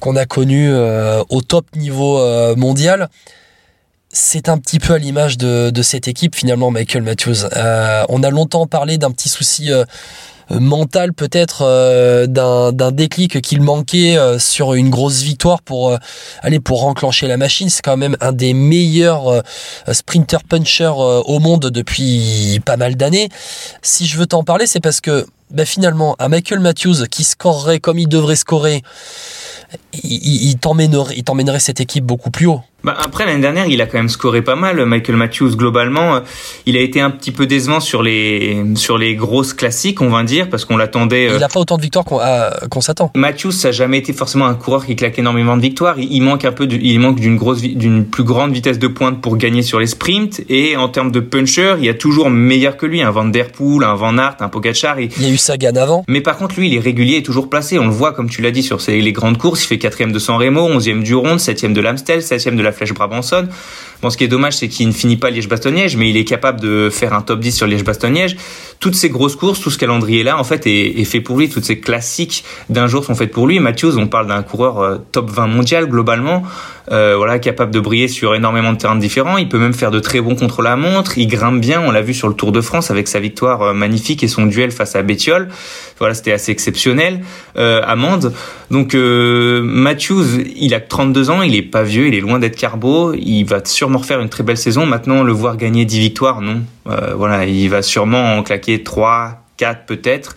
qu'on 0.01 0.17
a 0.17 0.27
connu 0.27 0.69
euh, 0.71 1.23
au 1.29 1.41
top 1.41 1.67
niveau 1.77 2.21
mondial 2.57 3.09
c'est 4.19 4.49
un 4.49 4.57
petit 4.57 4.79
peu 4.79 4.95
à 4.95 4.99
l'image 4.99 5.37
de, 5.37 5.83
cette 5.83 6.09
équipe 6.09 6.35
finalement 6.35 6.71
Michael 6.71 7.03
Matthews. 7.03 7.45
on 8.09 8.23
a 8.23 8.31
longtemps 8.31 8.67
parlé 8.67 8.97
d'un 8.97 9.11
petit 9.11 9.29
souci 9.29 9.71
euh, 10.51 10.61
mental 10.61 11.13
peut-être 11.13 11.63
euh, 11.63 12.27
d'un 12.27 12.93
déclic 12.93 13.41
qu'il 13.41 13.63
manquait 13.63 14.17
euh, 14.17 14.39
sur 14.39 14.75
une 14.75 14.91
grosse 14.91 15.23
victoire 15.23 15.63
pour 15.63 15.97
aller 16.43 16.61
pour 16.61 16.85
enclencher 16.85 17.27
la 17.27 17.37
machine. 17.37 17.69
C'est 17.69 17.83
quand 17.83 17.97
même 17.97 18.17
un 18.21 18.33
des 18.33 18.55
meilleurs 18.55 19.43
sprinter 19.93 20.45
puncher 20.49 20.93
au 20.97 21.39
monde 21.39 21.71
depuis 21.71 22.61
pas 22.65 22.77
mal 22.77 22.97
d'années. 22.97 23.29
Si 23.83 24.07
je 24.07 24.19
veux 24.19 24.27
t'en 24.27 24.45
parler, 24.45 24.67
c'est 24.67 24.81
parce 24.81 25.01
que 25.01 25.27
bah, 25.51 25.65
finalement, 25.65 26.17
à 26.19 26.29
Michael 26.29 26.61
Matthews 26.61 27.07
qui 27.11 27.25
scorerait 27.25 27.81
comme 27.81 27.99
il 27.99 28.09
devrait 28.09 28.37
scorer, 28.37 28.83
il, 29.93 30.51
il 30.51 30.59
t'emmènerait 30.59 31.61
cette 31.61 31.81
équipe 31.81 32.05
beaucoup 32.05 32.31
plus 32.31 32.47
haut. 32.47 32.63
Bah 32.87 32.95
après 33.05 33.27
l'année 33.27 33.41
dernière, 33.41 33.67
il 33.67 33.83
a 33.83 33.87
quand 33.87 33.99
même 33.99 34.09
scoré 34.09 34.43
pas 34.43 34.55
mal. 34.55 34.85
Michael 34.87 35.17
Matthews 35.17 35.57
globalement, 35.57 36.21
il 36.67 36.77
a 36.77 36.81
été 36.81 37.01
un 37.01 37.11
petit 37.11 37.33
peu 37.33 37.49
décevant 37.49 37.81
sur 37.81 38.01
les 38.01 38.63
sur 38.77 38.97
les 38.97 39.17
grosses 39.17 39.55
classiques, 39.55 40.01
on 40.01 40.09
va 40.09 40.23
dire, 40.23 40.49
parce 40.49 40.65
qu'on 40.65 40.77
l'attendait. 40.77 41.27
Il 41.27 41.39
n'a 41.39 41.49
pas 41.49 41.59
autant 41.59 41.79
de 41.79 41.83
victoires 41.83 42.05
qu'on 42.05 42.21
qu'on 42.71 42.81
s'attend. 42.81 43.11
Matthews, 43.17 43.51
ça 43.51 43.69
n'a 43.69 43.73
jamais 43.73 43.99
été 43.99 44.13
forcément 44.13 44.47
un 44.47 44.55
coureur 44.55 44.87
qui 44.87 44.95
claque 44.95 45.19
énormément 45.19 45.57
de 45.57 45.63
victoires. 45.63 45.99
Il, 45.99 46.21
manque 46.23 46.45
un 46.45 46.53
peu, 46.53 46.69
il 46.71 47.01
manque 47.01 47.19
d'une 47.19 47.37
grosse, 47.37 47.61
d'une 47.61 48.05
plus 48.05 48.23
grande 48.23 48.53
vitesse 48.53 48.79
de 48.79 48.87
pointe 48.87 49.21
pour 49.21 49.37
gagner 49.37 49.63
sur 49.63 49.81
les 49.81 49.89
sprints. 49.89 50.43
Et 50.49 50.77
en 50.77 50.89
termes 50.89 51.11
de 51.11 51.19
puncher, 51.19 51.75
il 51.79 51.87
y 51.87 51.89
a 51.89 51.95
toujours 51.95 52.31
meilleur 52.31 52.77
que 52.77 52.87
lui, 52.87 53.03
un 53.03 53.11
Van 53.11 53.25
Der 53.25 53.51
Poel, 53.51 53.83
un 53.83 53.97
Van 53.97 54.17
Aert, 54.17 54.37
un 54.39 54.49
Pogacar. 54.49 55.01
Il 55.01 55.11
y 55.21 55.27
a 55.27 55.29
eu 55.29 55.37
Sagan 55.37 55.75
avant. 55.75 56.05
Mais 56.07 56.21
par 56.21 56.37
contre, 56.37 56.55
lui, 56.57 56.69
il 56.69 56.77
est 56.77 56.81
régulier 56.81 57.17
et 57.17 57.23
toujours 57.25 57.51
placé. 57.51 57.81
On 57.81 57.87
le 57.87 57.91
voit, 57.91 58.13
comme 58.13 58.31
tu 58.31 58.43
l'as 58.43 58.53
dit, 58.53 58.63
sur 58.63 58.79
les 58.87 59.13
grandes 59.13 59.39
courses. 59.39 59.65
Il 59.65 59.67
fait 59.67 59.79
quatrième 59.79 60.13
de 60.13 60.21
San 60.21 60.37
Remo, 60.37 60.61
onzième 60.61 61.03
du 61.03 61.17
Ronde, 61.17 61.41
septième 61.41 61.75
de 61.75 61.81
l'Amstel, 61.81 62.23
septième 62.23 62.55
de 62.55 62.63
la 62.63 62.76
Flèche 62.77 62.93
Brabançonne. 62.95 63.49
Bon, 64.03 64.11
ce 64.11 64.17
qui 64.17 64.25
est 64.25 64.29
dommage, 64.29 64.57
c'est 64.57 64.69
qu'il 64.69 64.87
ne 64.89 64.93
finit 64.93 65.17
pas 65.17 65.31
Liège-Bastogne-Liège, 65.31 65.97
mais 65.97 66.11
il 66.11 66.17
est 66.17 66.25
capable 66.25 66.61
de 66.61 66.91
faire 66.91 67.13
un 67.13 67.23
top 67.23 67.41
10 67.41 67.53
sur 67.53 67.67
Liège-Bastogne-Liège. 67.67 68.37
Toutes 68.79 68.95
ces 68.95 69.09
grosses 69.09 69.37
courses, 69.37 69.61
tout 69.61 69.71
ce 69.71 69.79
calendrier-là, 69.79 70.39
en 70.39 70.45
fait, 70.45 70.67
est, 70.67 71.05
fait 71.05 71.21
pour 71.21 71.39
lui. 71.39 71.49
Toutes 71.49 71.65
ces 71.65 71.81
classiques 71.81 72.45
d'un 72.69 72.87
jour 72.87 73.05
sont 73.05 73.15
faites 73.15 73.33
pour 73.33 73.47
lui. 73.47 73.59
Matthews, 73.59 73.97
on 73.97 74.07
parle 74.07 74.27
d'un 74.27 74.43
coureur 74.43 74.81
euh, 74.81 74.99
top 75.13 75.31
20 75.31 75.47
mondial 75.47 75.87
globalement. 75.89 76.43
euh, 76.93 77.15
voilà, 77.17 77.39
capable 77.39 77.73
de 77.73 77.81
briller 77.81 78.07
sur 78.07 78.35
énormément 78.35 78.73
de 78.73 78.79
terrains 78.79 78.97
différents. 78.97 79.39
Il 79.39 79.49
peut 79.49 79.59
même 79.59 79.73
faire 79.75 79.91
de 79.91 79.99
très 79.99 80.21
bons 80.21 80.37
contre 80.37 80.63
la 80.63 80.77
montre. 80.77 81.19
Il 81.19 81.27
grimpe 81.27 81.61
bien. 81.61 81.81
On 81.81 81.91
l'a 81.91 82.03
vu 82.03 82.15
sur 82.15 82.29
le 82.29 82.35
Tour 82.35 82.53
de 82.53 82.61
France 82.61 82.91
avec 82.91 83.09
sa 83.09 83.19
victoire 83.19 83.63
euh, 83.63 83.73
magnifique 83.73 84.23
et 84.23 84.29
son 84.29 84.47
duel 84.47 84.71
face 84.71 84.95
à 84.95 85.03
Bettiol. 85.03 85.49
Voilà, 85.99 86.15
c'était 86.15 86.33
assez 86.33 86.53
exceptionnel. 86.53 87.21
Euh, 87.57 87.81
Amande. 87.85 88.33
Donc 88.71 88.95
euh, 88.95 89.63
Matthews, 89.63 90.25
il 90.57 90.75
a 90.75 90.81
32 90.81 91.31
ans, 91.31 91.43
il 91.43 91.55
est 91.55 91.63
pas 91.63 91.83
vieux, 91.83 92.09
il 92.09 92.15
est 92.15 92.21
loin 92.21 92.39
d'être 92.39 92.57
carbo. 92.57 93.15
Il 93.15 93.45
va 93.45 93.65
sûrement 93.65 93.86
refaire 93.95 94.21
une 94.21 94.29
très 94.29 94.43
belle 94.43 94.57
saison. 94.57 94.87
Maintenant, 94.87 95.23
le 95.23 95.33
voir 95.33 95.57
gagner 95.57 95.85
10 95.85 96.01
victoires, 96.01 96.41
non. 96.41 96.63
Euh, 96.89 97.15
voilà, 97.15 97.45
il 97.45 97.69
va 97.69 97.83
sûrement 97.83 98.37
en 98.37 98.43
claquer 98.43 98.83
3, 98.83 99.43
4 99.57 99.87
peut-être 99.87 100.35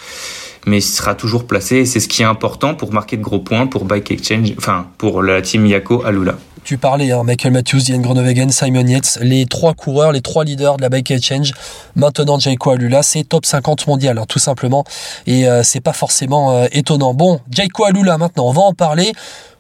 mais 0.66 0.80
il 0.80 0.82
sera 0.82 1.16
toujours 1.16 1.48
placé 1.48 1.86
c'est 1.86 2.00
ce 2.00 2.08
qui 2.08 2.22
est 2.22 2.26
important 2.26 2.76
pour 2.76 2.94
marquer 2.94 3.18
de 3.18 3.24
gros 3.24 3.40
points 3.40 3.68
pour 3.68 3.86
Bike 3.86 4.12
Exchange, 4.12 4.54
enfin 4.58 4.88
pour 4.98 5.24
la 5.24 5.42
team 5.42 5.66
Yako 5.66 6.04
Alula. 6.06 6.36
Tu 6.64 6.78
parlais, 6.78 7.12
hein, 7.12 7.24
Michael 7.24 7.54
Matthews, 7.54 7.90
Ian 7.90 8.00
Groenewegen, 8.00 8.52
Simon 8.52 8.86
Yates, 8.86 9.18
les 9.22 9.46
trois 9.46 9.74
coureurs, 9.74 10.12
les 10.12 10.22
trois 10.22 10.44
leaders 10.44 10.78
de 10.78 10.82
la 10.82 10.90
Bike 10.90 11.10
Exchange. 11.10 11.54
Maintenant, 11.96 12.38
Jaiko 12.38 12.72
Alula, 12.72 13.02
c'est 13.02 13.24
top 13.24 13.46
50 13.46 13.88
mondial, 13.88 14.18
hein, 14.18 14.26
tout 14.28 14.40
simplement. 14.40 14.84
Et 15.26 15.48
euh, 15.48 15.64
c'est 15.64 15.80
pas 15.80 15.94
forcément 15.94 16.52
euh, 16.52 16.68
étonnant. 16.72 17.14
Bon, 17.14 17.40
Jaiko 17.50 17.86
Alula, 17.86 18.18
maintenant, 18.18 18.48
on 18.48 18.52
va 18.52 18.62
en 18.62 18.74
parler. 18.74 19.14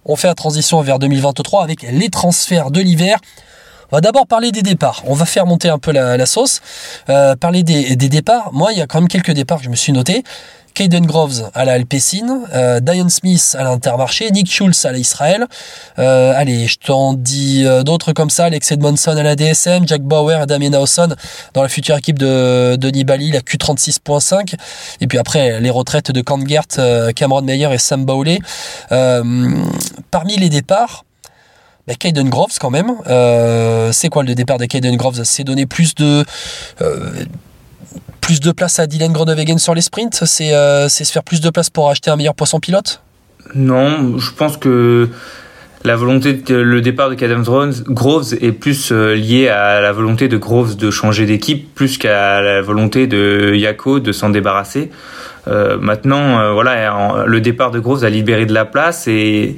On 0.06 0.16
fait 0.18 0.28
la 0.28 0.36
transition 0.36 0.82
vers 0.82 1.00
2023 1.00 1.64
avec 1.64 1.84
les 1.84 2.10
transferts 2.10 2.70
de 2.70 2.82
l'hiver. 2.82 3.18
On 3.92 3.98
va 3.98 4.02
d'abord 4.02 4.28
parler 4.28 4.52
des 4.52 4.62
départs. 4.62 5.04
On 5.08 5.14
va 5.14 5.26
faire 5.26 5.46
monter 5.46 5.70
un 5.70 5.80
peu 5.80 5.92
la, 5.92 6.26
sauce. 6.26 6.62
Euh, 7.10 7.36
parler 7.36 7.64
des, 7.64 7.96
départs. 7.96 8.52
Moi, 8.54 8.72
il 8.74 8.78
y 8.78 8.82
a 8.82 8.88
quand 8.88 9.00
même 9.00 9.08
quelques 9.08 9.32
départs 9.32 9.60
que 9.60 9.66
je 9.66 9.70
me 9.70 9.76
suis 9.76 9.94
noté. 9.94 10.24
Caden 10.74 11.06
Groves 11.06 11.50
à 11.56 11.66
la 11.66 11.74
Alpecin, 11.74 12.44
euh, 12.54 12.80
Diane 12.80 13.10
Smith 13.10 13.56
à 13.60 13.64
l'Intermarché, 13.64 14.32
Nick 14.32 14.50
Schulz 14.50 14.86
à 14.86 14.92
l'Israël. 14.92 15.46
Euh, 15.98 16.32
allez, 16.36 16.68
je 16.68 16.78
t'en 16.78 17.14
dis 17.14 17.64
euh, 17.66 17.84
d'autres 17.84 18.14
comme 18.14 18.30
ça, 18.30 18.46
Alex 18.46 18.72
Edmondson 18.72 19.12
à 19.18 19.24
la 19.24 19.36
DSM, 19.36 19.86
Jack 19.88 20.02
Bauer 20.02 20.44
et 20.44 20.46
Damien 20.46 20.74
Hawson 20.74 21.16
dans 21.54 21.64
la 21.64 21.70
future 21.70 21.98
équipe 21.98 22.18
de, 22.18 22.78
de 22.78 22.90
Nibali, 22.90 23.32
la 23.32 23.42
Q36.5. 23.42 24.56
Et 25.02 25.08
puis 25.08 25.18
après, 25.18 25.60
les 25.60 25.70
retraites 25.70 26.12
de 26.12 26.22
Kangert, 26.22 26.68
Cameron 27.16 27.42
Meyer 27.42 27.74
et 27.74 27.78
Sam 27.78 28.06
Bowley. 28.06 28.40
Euh, 28.92 29.52
parmi 30.12 30.38
les 30.38 30.50
départs, 30.50 31.04
Caden 31.96 32.30
Groves 32.30 32.58
quand 32.60 32.70
même. 32.70 32.92
Euh, 33.08 33.92
c'est 33.92 34.10
quoi 34.10 34.24
le 34.24 34.36
départ 34.36 34.58
de 34.58 34.66
Caden 34.66 34.96
Groves? 34.96 35.24
C'est 35.24 35.44
donner 35.44 35.66
plus 35.66 35.96
de 35.96 36.24
euh, 36.82 37.10
plus 38.22 38.40
de 38.40 38.52
place 38.52 38.80
à 38.80 38.88
Dylan 38.88 39.12
Groenewegen 39.12 39.58
sur 39.58 39.74
les 39.74 39.82
sprints? 39.82 40.26
C'est 40.26 40.54
euh, 40.54 40.90
se 40.90 41.04
faire 41.04 41.24
plus 41.24 41.42
de 41.42 41.50
place 41.50 41.70
pour 41.70 41.90
acheter 41.90 42.12
un 42.12 42.16
meilleur 42.16 42.36
poisson 42.36 42.60
pilote? 42.60 43.02
Non, 43.56 44.18
je 44.18 44.32
pense 44.32 44.58
que 44.58 45.10
la 45.84 45.96
volonté 45.96 46.44
le 46.50 46.82
départ 46.82 47.10
de 47.10 47.16
Caden 47.16 47.42
Groves 47.42 48.36
est 48.42 48.52
plus 48.52 48.92
lié 48.92 49.48
à 49.48 49.80
la 49.80 49.92
volonté 49.92 50.28
de 50.28 50.38
Groves 50.38 50.76
de 50.76 50.92
changer 50.92 51.26
d'équipe 51.26 51.74
plus 51.74 51.98
qu'à 51.98 52.42
la 52.42 52.62
volonté 52.62 53.08
de 53.08 53.56
Yako 53.56 54.00
de 54.00 54.12
s'en 54.12 54.30
débarrasser. 54.30 54.92
Euh, 55.50 55.78
maintenant, 55.80 56.40
euh, 56.40 56.54
voilà, 56.54 57.26
le 57.26 57.42
départ 57.42 57.72
de 57.72 57.80
Groves 57.80 58.04
a 58.04 58.10
libéré 58.10 58.46
de 58.46 58.54
la 58.54 58.66
place 58.66 59.08
et, 59.08 59.56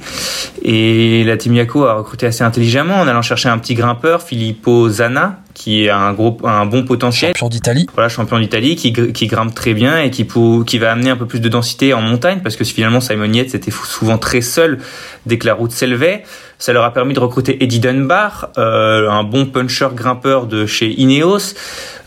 la 0.64 1.36
team 1.36 1.54
Yako 1.54 1.84
a 1.84 1.94
recruté 1.94 2.26
assez 2.26 2.44
intelligemment 2.44 2.94
en 2.94 3.08
allant 3.08 3.22
chercher 3.22 3.48
un 3.48 3.58
petit 3.58 3.74
grimpeur, 3.74 4.22
Filippo 4.22 4.88
Zana, 4.88 5.40
qui 5.62 5.84
est 5.84 5.90
un 5.90 6.12
gros, 6.12 6.36
un 6.42 6.66
bon 6.66 6.82
potentiel. 6.82 7.36
Champion 7.36 7.48
d'Italie. 7.48 7.86
Voilà, 7.94 8.08
champion 8.08 8.40
d'Italie, 8.40 8.74
qui, 8.74 8.92
qui 8.92 9.26
grimpe 9.28 9.54
très 9.54 9.74
bien 9.74 10.00
et 10.00 10.10
qui, 10.10 10.24
pour, 10.24 10.64
qui 10.64 10.78
va 10.78 10.90
amener 10.90 11.10
un 11.10 11.16
peu 11.16 11.26
plus 11.26 11.38
de 11.38 11.48
densité 11.48 11.94
en 11.94 12.00
montagne 12.00 12.40
parce 12.42 12.56
que 12.56 12.64
finalement 12.64 13.00
Simon 13.00 13.32
Yates 13.32 13.54
était 13.54 13.70
souvent 13.70 14.18
très 14.18 14.40
seul 14.40 14.78
dès 15.24 15.38
que 15.38 15.46
la 15.46 15.54
route 15.54 15.70
s'élevait. 15.70 16.24
Ça 16.58 16.72
leur 16.72 16.84
a 16.84 16.92
permis 16.92 17.14
de 17.14 17.20
recruter 17.20 17.62
Eddie 17.62 17.78
Dunbar, 17.80 18.50
euh, 18.58 19.08
un 19.08 19.22
bon 19.22 19.46
puncher 19.46 19.88
grimpeur 19.94 20.46
de 20.46 20.66
chez 20.66 21.00
Ineos, 21.00 21.54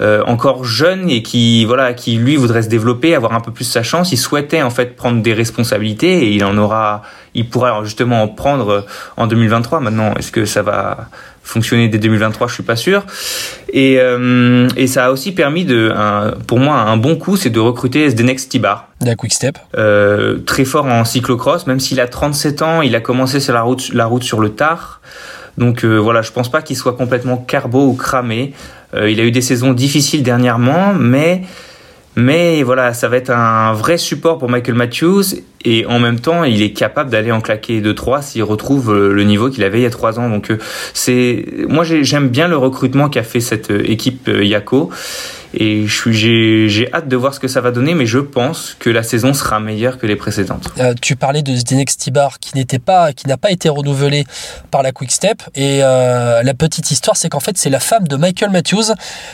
euh, 0.01 0.21
encore 0.27 0.65
jeune 0.65 1.09
et 1.09 1.21
qui 1.21 1.65
voilà 1.65 1.93
qui 1.93 2.15
lui 2.15 2.35
voudrait 2.37 2.63
se 2.63 2.69
développer, 2.69 3.15
avoir 3.15 3.33
un 3.33 3.41
peu 3.41 3.51
plus 3.51 3.65
sa 3.65 3.83
chance. 3.83 4.11
Il 4.11 4.17
souhaitait 4.17 4.61
en 4.61 4.69
fait 4.69 4.97
prendre 4.97 5.21
des 5.21 5.33
responsabilités 5.33 6.25
et 6.25 6.31
il 6.31 6.43
en 6.43 6.57
aura, 6.57 7.03
il 7.33 7.49
pourra 7.49 7.83
justement 7.83 8.21
en 8.21 8.27
prendre 8.27 8.85
en 9.15 9.27
2023. 9.27 9.79
Maintenant, 9.79 10.13
est-ce 10.15 10.31
que 10.31 10.45
ça 10.45 10.61
va 10.61 11.09
fonctionner 11.45 11.87
dès 11.87 11.99
2023, 11.99 12.47
je 12.47 12.53
suis 12.55 12.63
pas 12.63 12.75
sûr. 12.75 13.05
Et, 13.71 13.97
euh, 13.99 14.67
et 14.75 14.87
ça 14.87 15.05
a 15.05 15.11
aussi 15.11 15.31
permis 15.31 15.63
de, 15.63 15.91
un, 15.95 16.33
pour 16.47 16.59
moi, 16.59 16.75
un 16.75 16.97
bon 16.97 17.15
coup, 17.15 17.37
c'est 17.37 17.49
de 17.49 17.59
recruter 17.59 18.09
Zdenek 18.09 18.49
Tibar. 18.49 18.89
La 19.01 19.15
Quick 19.15 19.33
Step. 19.33 19.57
Euh, 19.77 20.39
très 20.45 20.65
fort 20.65 20.85
en 20.85 21.05
cyclocross, 21.05 21.67
même 21.67 21.79
s'il 21.79 22.01
a 22.01 22.07
37 22.07 22.61
ans, 22.61 22.81
il 22.81 22.95
a 22.95 22.99
commencé 22.99 23.39
sur 23.39 23.53
la 23.53 23.61
route, 23.61 23.93
la 23.93 24.05
route 24.05 24.23
sur 24.23 24.41
le 24.41 24.49
tard. 24.49 25.01
Donc 25.57 25.85
euh, 25.85 25.97
voilà, 25.97 26.21
je 26.21 26.31
pense 26.31 26.49
pas 26.49 26.61
qu'il 26.61 26.75
soit 26.75 26.97
complètement 26.97 27.37
carbo 27.37 27.87
ou 27.87 27.93
cramé. 27.93 28.53
Euh, 28.93 29.09
il 29.09 29.19
a 29.19 29.23
eu 29.23 29.31
des 29.31 29.41
saisons 29.41 29.73
difficiles 29.73 30.23
dernièrement, 30.23 30.93
mais 30.93 31.41
mais 32.15 32.63
voilà, 32.63 32.93
ça 32.93 33.09
va 33.09 33.17
être 33.17 33.29
un 33.29 33.73
vrai 33.73 33.97
support 33.97 34.37
pour 34.37 34.49
Michael 34.49 34.75
Matthews 34.75 35.23
et 35.65 35.85
en 35.87 35.99
même 35.99 36.19
temps, 36.19 36.43
il 36.43 36.61
est 36.61 36.71
capable 36.71 37.09
d'aller 37.09 37.31
en 37.31 37.41
claquer 37.41 37.81
2-3 37.81 38.21
s'il 38.21 38.43
retrouve 38.43 38.93
euh, 38.93 39.11
le 39.11 39.23
niveau 39.23 39.49
qu'il 39.49 39.63
avait 39.63 39.79
il 39.79 39.83
y 39.83 39.87
a 39.87 39.89
3 39.89 40.19
ans. 40.19 40.29
Donc 40.29 40.51
euh, 40.51 40.59
c'est 40.93 41.45
moi 41.67 41.83
j'aime 41.83 42.29
bien 42.29 42.47
le 42.47 42.55
recrutement 42.55 43.09
qu'a 43.09 43.23
fait 43.23 43.39
cette 43.39 43.71
euh, 43.71 43.83
équipe 43.89 44.27
Yako 44.27 44.91
et 45.55 45.85
j'ai 45.87 46.89
hâte 46.93 47.07
de 47.07 47.15
voir 47.15 47.33
ce 47.33 47.39
que 47.39 47.47
ça 47.47 47.61
va 47.61 47.71
donner 47.71 47.93
mais 47.93 48.05
je 48.05 48.19
pense 48.19 48.75
que 48.79 48.89
la 48.89 49.03
saison 49.03 49.33
sera 49.33 49.59
meilleure 49.59 49.97
que 49.97 50.07
les 50.07 50.15
précédentes. 50.15 50.67
Euh, 50.79 50.93
tu 51.01 51.15
parlais 51.15 51.41
de 51.41 51.55
Zdenek 51.55 51.89
Stibar 51.89 52.39
qui 52.39 52.55
n'était 52.55 52.79
pas 52.79 53.13
qui 53.13 53.27
n'a 53.27 53.37
pas 53.37 53.51
été 53.51 53.69
renouvelé 53.69 54.25
par 54.71 54.83
la 54.83 54.91
Quick 54.91 55.11
Step 55.11 55.41
et 55.55 55.79
euh, 55.81 56.43
la 56.43 56.53
petite 56.53 56.91
histoire 56.91 57.17
c'est 57.17 57.29
qu'en 57.29 57.39
fait 57.39 57.57
c'est 57.57 57.69
la 57.69 57.79
femme 57.79 58.07
de 58.07 58.15
Michael 58.15 58.51
Matthews 58.51 58.93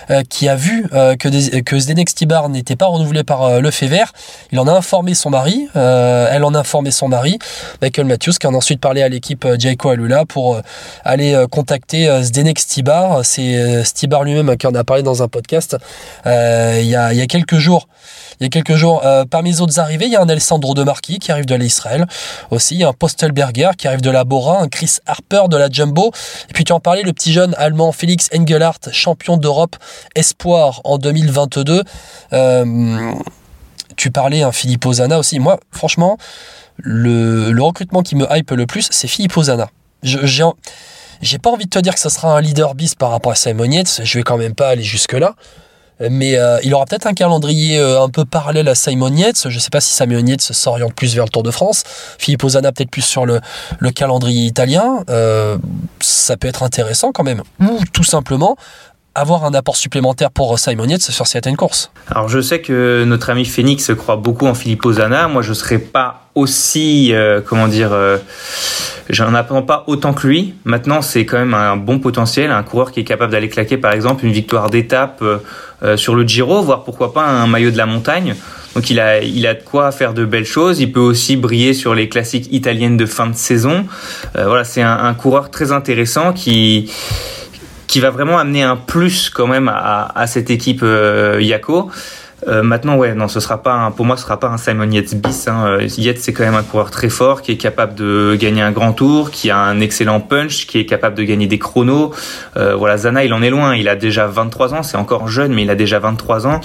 euh, 0.09 0.23
qui 0.29 0.47
a 0.47 0.55
vu 0.55 0.87
que 1.19 1.59
que 1.61 1.79
Zdenek 1.79 2.09
Stibar 2.09 2.49
n'était 2.49 2.75
pas 2.75 2.87
renouvelé 2.87 3.23
par 3.23 3.61
le 3.61 3.71
Fever, 3.71 4.03
il 4.51 4.59
en 4.59 4.67
a 4.67 4.73
informé 4.73 5.13
son 5.13 5.29
mari, 5.29 5.67
elle 5.73 6.43
en 6.43 6.53
a 6.53 6.59
informé 6.59 6.91
son 6.91 7.07
mari 7.07 7.39
Michael 7.81 8.05
Matthews 8.05 8.33
qui 8.39 8.47
en 8.47 8.53
a 8.53 8.57
ensuite 8.57 8.79
parlé 8.79 9.01
à 9.01 9.09
l'équipe 9.09 9.47
Jaiko 9.57 9.89
Alula 9.89 10.25
pour 10.25 10.61
aller 11.03 11.45
contacter 11.49 12.09
Zdenek 12.21 12.59
Stibar, 12.59 13.21
c'est 13.23 13.83
Stibar 13.83 14.23
lui-même 14.23 14.57
qui 14.57 14.67
en 14.67 14.75
a 14.75 14.83
parlé 14.83 15.03
dans 15.03 15.23
un 15.23 15.27
podcast 15.27 15.77
il 16.25 16.85
y, 16.85 16.95
a, 16.95 17.13
y, 17.13 17.21
a, 17.21 17.27
quelques 17.27 17.57
jours. 17.57 17.87
Il 18.41 18.45
y 18.45 18.47
a 18.47 18.49
quelques 18.49 18.73
jours, 18.73 19.05
euh, 19.05 19.23
parmi 19.23 19.51
les 19.51 19.61
autres 19.61 19.79
arrivés, 19.79 20.07
il 20.07 20.11
y 20.11 20.15
a 20.15 20.21
un 20.21 20.27
Alessandro 20.27 20.73
De 20.73 20.81
Marchi 20.81 21.19
qui 21.19 21.31
arrive 21.31 21.45
de 21.45 21.53
l'Israël 21.53 22.07
aussi, 22.49 22.73
il 22.73 22.81
y 22.81 22.83
a 22.83 22.87
un 22.87 22.93
Postelberger 22.93 23.69
qui 23.77 23.87
arrive 23.87 24.01
de 24.01 24.09
la 24.09 24.23
Bora, 24.23 24.59
un 24.61 24.67
Chris 24.67 24.97
Harper 25.05 25.43
de 25.47 25.57
la 25.57 25.69
Jumbo. 25.69 26.11
Et 26.49 26.53
puis 26.53 26.63
tu 26.63 26.73
en 26.73 26.79
parlais, 26.79 27.03
le 27.03 27.13
petit 27.13 27.33
jeune 27.33 27.53
allemand 27.59 27.91
Félix 27.91 28.29
Engelhardt, 28.35 28.89
champion 28.91 29.37
d'Europe 29.37 29.75
espoir 30.15 30.81
en 30.85 30.97
2022. 30.97 31.83
Euh, 32.33 33.11
tu 33.95 34.09
parlais, 34.09 34.41
hein, 34.41 34.51
Filippo 34.51 34.91
Zana 34.91 35.19
aussi. 35.19 35.37
Moi, 35.37 35.59
franchement, 35.69 36.17
le, 36.77 37.51
le, 37.51 37.61
recrutement 37.61 38.01
qui 38.01 38.15
me 38.15 38.25
hype 38.31 38.49
le 38.49 38.65
plus, 38.65 38.87
c'est 38.89 39.07
Filippo 39.07 39.43
Zana. 39.43 39.69
J'ai 40.01 40.43
j'ai 41.21 41.37
pas 41.37 41.51
envie 41.51 41.65
de 41.65 41.69
te 41.69 41.77
dire 41.77 41.93
que 41.93 41.99
ce 41.99 42.09
sera 42.09 42.35
un 42.35 42.41
leader 42.41 42.73
bis 42.73 42.95
par 42.95 43.11
rapport 43.11 43.33
à 43.33 43.35
Simon 43.35 43.65
Yates, 43.65 44.01
je 44.03 44.17
vais 44.17 44.23
quand 44.23 44.37
même 44.37 44.55
pas 44.55 44.69
aller 44.69 44.81
jusque 44.81 45.13
là 45.13 45.35
mais 46.09 46.37
euh, 46.37 46.59
il 46.63 46.73
aura 46.73 46.85
peut-être 46.85 47.07
un 47.07 47.13
calendrier 47.13 47.77
euh, 47.77 48.01
un 48.01 48.09
peu 48.09 48.25
parallèle 48.25 48.67
à 48.67 48.75
Simon 48.75 49.13
Yates. 49.15 49.49
Je 49.49 49.55
ne 49.55 49.59
sais 49.59 49.69
pas 49.69 49.81
si 49.81 49.93
Simon 49.93 50.23
s'oriente 50.39 50.93
plus 50.93 51.15
vers 51.15 51.25
le 51.25 51.29
Tour 51.29 51.43
de 51.43 51.51
France. 51.51 51.83
Philippe 52.17 52.43
Ozana 52.43 52.71
peut-être 52.71 52.89
plus 52.89 53.01
sur 53.01 53.25
le, 53.25 53.41
le 53.79 53.91
calendrier 53.91 54.45
italien. 54.45 55.03
Euh, 55.09 55.57
ça 55.99 56.37
peut 56.37 56.47
être 56.47 56.63
intéressant 56.63 57.11
quand 57.11 57.23
même. 57.23 57.43
Ou 57.59 57.79
tout 57.93 58.03
simplement 58.03 58.55
avoir 59.15 59.45
un 59.45 59.53
apport 59.53 59.75
supplémentaire 59.75 60.31
pour 60.31 60.57
Simon 60.57 60.85
Yates 60.85 61.01
sur 61.01 61.27
certaines 61.27 61.57
courses. 61.57 61.91
Alors 62.09 62.29
je 62.29 62.39
sais 62.39 62.61
que 62.61 63.03
notre 63.05 63.29
ami 63.29 63.45
Phoenix 63.45 63.91
croit 63.95 64.15
beaucoup 64.15 64.47
en 64.47 64.53
Philippe 64.53 64.85
Ozana. 64.85 65.27
Moi 65.27 65.41
je 65.41 65.49
ne 65.49 65.53
serais 65.53 65.79
pas 65.79 66.27
aussi, 66.33 67.13
euh, 67.13 67.41
comment 67.45 67.67
dire, 67.67 67.91
euh, 67.91 68.17
j'en 69.09 69.33
apprends 69.33 69.63
pas 69.63 69.83
autant 69.87 70.13
que 70.13 70.27
lui. 70.27 70.53
Maintenant 70.63 71.01
c'est 71.01 71.25
quand 71.25 71.37
même 71.37 71.53
un 71.53 71.75
bon 71.75 71.99
potentiel, 71.99 72.51
un 72.51 72.63
coureur 72.63 72.91
qui 72.91 73.01
est 73.01 73.03
capable 73.03 73.31
d'aller 73.33 73.49
claquer 73.49 73.77
par 73.77 73.91
exemple 73.91 74.25
une 74.25 74.31
victoire 74.31 74.69
d'étape 74.69 75.21
euh, 75.83 75.97
sur 75.97 76.15
le 76.15 76.25
Giro, 76.25 76.61
voire 76.61 76.83
pourquoi 76.83 77.13
pas 77.13 77.25
un 77.25 77.47
maillot 77.47 77.71
de 77.71 77.77
la 77.77 77.85
montagne. 77.85 78.35
Donc 78.75 78.89
il 78.89 78.99
a, 78.99 79.21
il 79.21 79.45
a 79.47 79.53
de 79.53 79.61
quoi 79.61 79.91
faire 79.91 80.13
de 80.13 80.25
belles 80.25 80.45
choses. 80.45 80.79
Il 80.79 80.91
peut 80.91 80.99
aussi 80.99 81.35
briller 81.35 81.73
sur 81.73 81.93
les 81.93 82.07
classiques 82.07 82.47
italiennes 82.51 82.97
de 82.97 83.05
fin 83.05 83.27
de 83.27 83.35
saison. 83.35 83.85
Euh, 84.37 84.45
voilà, 84.45 84.63
c'est 84.63 84.81
un, 84.81 84.97
un, 84.97 85.13
coureur 85.13 85.51
très 85.51 85.71
intéressant 85.71 86.31
qui 86.31 86.89
qui 87.91 87.99
va 87.99 88.09
vraiment 88.09 88.37
amener 88.37 88.63
un 88.63 88.77
plus 88.77 89.29
quand 89.29 89.47
même 89.47 89.67
à, 89.67 90.09
à 90.15 90.25
cette 90.25 90.49
équipe 90.49 90.79
euh, 90.81 91.39
Yako. 91.41 91.91
Euh, 92.47 92.63
maintenant, 92.63 92.95
ouais, 92.95 93.13
non, 93.13 93.27
ce 93.27 93.41
sera 93.41 93.61
pas 93.61 93.73
un, 93.73 93.91
pour 93.91 94.05
moi, 94.05 94.15
ce 94.15 94.23
sera 94.23 94.39
pas 94.39 94.47
un 94.47 94.55
Simon 94.55 94.89
Yates 94.89 95.13
bis. 95.15 95.49
Hein. 95.49 95.77
Yates, 95.97 96.19
c'est 96.19 96.31
quand 96.31 96.45
même 96.45 96.55
un 96.55 96.63
coureur 96.63 96.89
très 96.89 97.09
fort, 97.09 97.41
qui 97.41 97.51
est 97.51 97.57
capable 97.57 97.93
de 97.95 98.37
gagner 98.39 98.61
un 98.61 98.71
grand 98.71 98.93
tour, 98.93 99.29
qui 99.29 99.51
a 99.51 99.57
un 99.57 99.81
excellent 99.81 100.21
punch, 100.21 100.67
qui 100.67 100.79
est 100.79 100.85
capable 100.85 101.17
de 101.17 101.23
gagner 101.23 101.47
des 101.47 101.59
chronos. 101.59 102.13
Euh, 102.55 102.75
voilà, 102.75 102.95
Zana, 102.95 103.25
il 103.25 103.33
en 103.33 103.41
est 103.41 103.49
loin. 103.49 103.75
Il 103.75 103.89
a 103.89 103.97
déjà 103.97 104.25
23 104.25 104.73
ans, 104.73 104.83
c'est 104.83 104.97
encore 104.97 105.27
jeune, 105.27 105.53
mais 105.53 105.63
il 105.63 105.69
a 105.69 105.75
déjà 105.75 105.99
23 105.99 106.47
ans. 106.47 106.61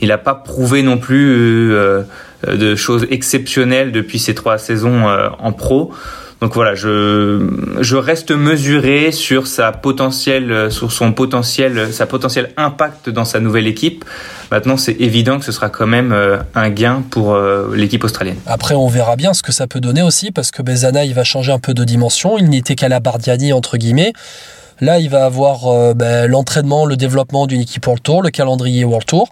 Il 0.00 0.08
n'a 0.08 0.18
pas 0.18 0.34
prouvé 0.34 0.82
non 0.82 0.98
plus 0.98 1.72
euh, 1.72 2.02
de 2.44 2.74
choses 2.74 3.06
exceptionnelles 3.08 3.92
depuis 3.92 4.18
ces 4.18 4.34
trois 4.34 4.58
saisons 4.58 5.08
euh, 5.08 5.28
en 5.38 5.52
pro. 5.52 5.92
Donc 6.42 6.54
voilà, 6.54 6.74
je, 6.74 7.96
reste 7.96 8.30
mesuré 8.30 9.10
sur 9.10 9.46
sa 9.46 9.72
sur 10.70 10.92
son 10.92 11.12
potentiel, 11.12 12.50
impact 12.56 13.08
dans 13.08 13.24
sa 13.24 13.40
nouvelle 13.40 13.66
équipe. 13.66 14.04
Maintenant, 14.50 14.76
c'est 14.76 15.00
évident 15.00 15.38
que 15.38 15.44
ce 15.44 15.52
sera 15.52 15.70
quand 15.70 15.86
même 15.86 16.12
euh, 16.12 16.36
un 16.54 16.68
gain 16.68 17.02
pour 17.10 17.34
euh, 17.34 17.74
l'équipe 17.74 18.04
australienne. 18.04 18.36
Après, 18.46 18.74
on 18.74 18.86
verra 18.86 19.16
bien 19.16 19.32
ce 19.32 19.42
que 19.42 19.50
ça 19.50 19.66
peut 19.66 19.80
donner 19.80 20.02
aussi, 20.02 20.30
parce 20.30 20.50
que 20.50 20.62
Bezana, 20.62 21.04
va 21.14 21.24
changer 21.24 21.52
un 21.52 21.58
peu 21.58 21.72
de 21.74 21.84
dimension. 21.84 22.36
Il 22.38 22.50
n'était 22.50 22.74
qu'à 22.74 22.88
la 22.88 23.00
Bardiani, 23.00 23.52
entre 23.52 23.78
guillemets. 23.78 24.12
Là, 24.80 24.98
il 24.98 25.08
va 25.08 25.24
avoir 25.24 25.66
euh, 25.68 25.94
ben, 25.94 26.30
l'entraînement, 26.30 26.84
le 26.84 26.96
développement 26.96 27.46
d'une 27.46 27.62
équipe 27.62 27.86
World 27.86 28.02
Tour, 28.02 28.22
le 28.22 28.30
calendrier 28.30 28.84
World 28.84 29.06
Tour 29.06 29.30